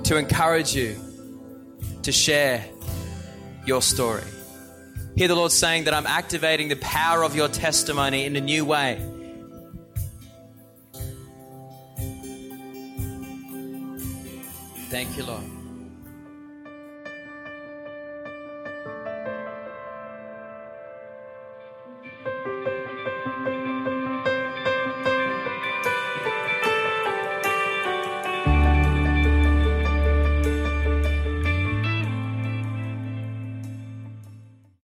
[0.03, 0.95] to encourage you
[2.03, 2.63] to share
[3.65, 4.23] your story.
[5.17, 8.63] Hear the Lord saying that I'm activating the power of your testimony in a new
[8.63, 8.97] way.
[14.95, 15.54] Thank you, Lord.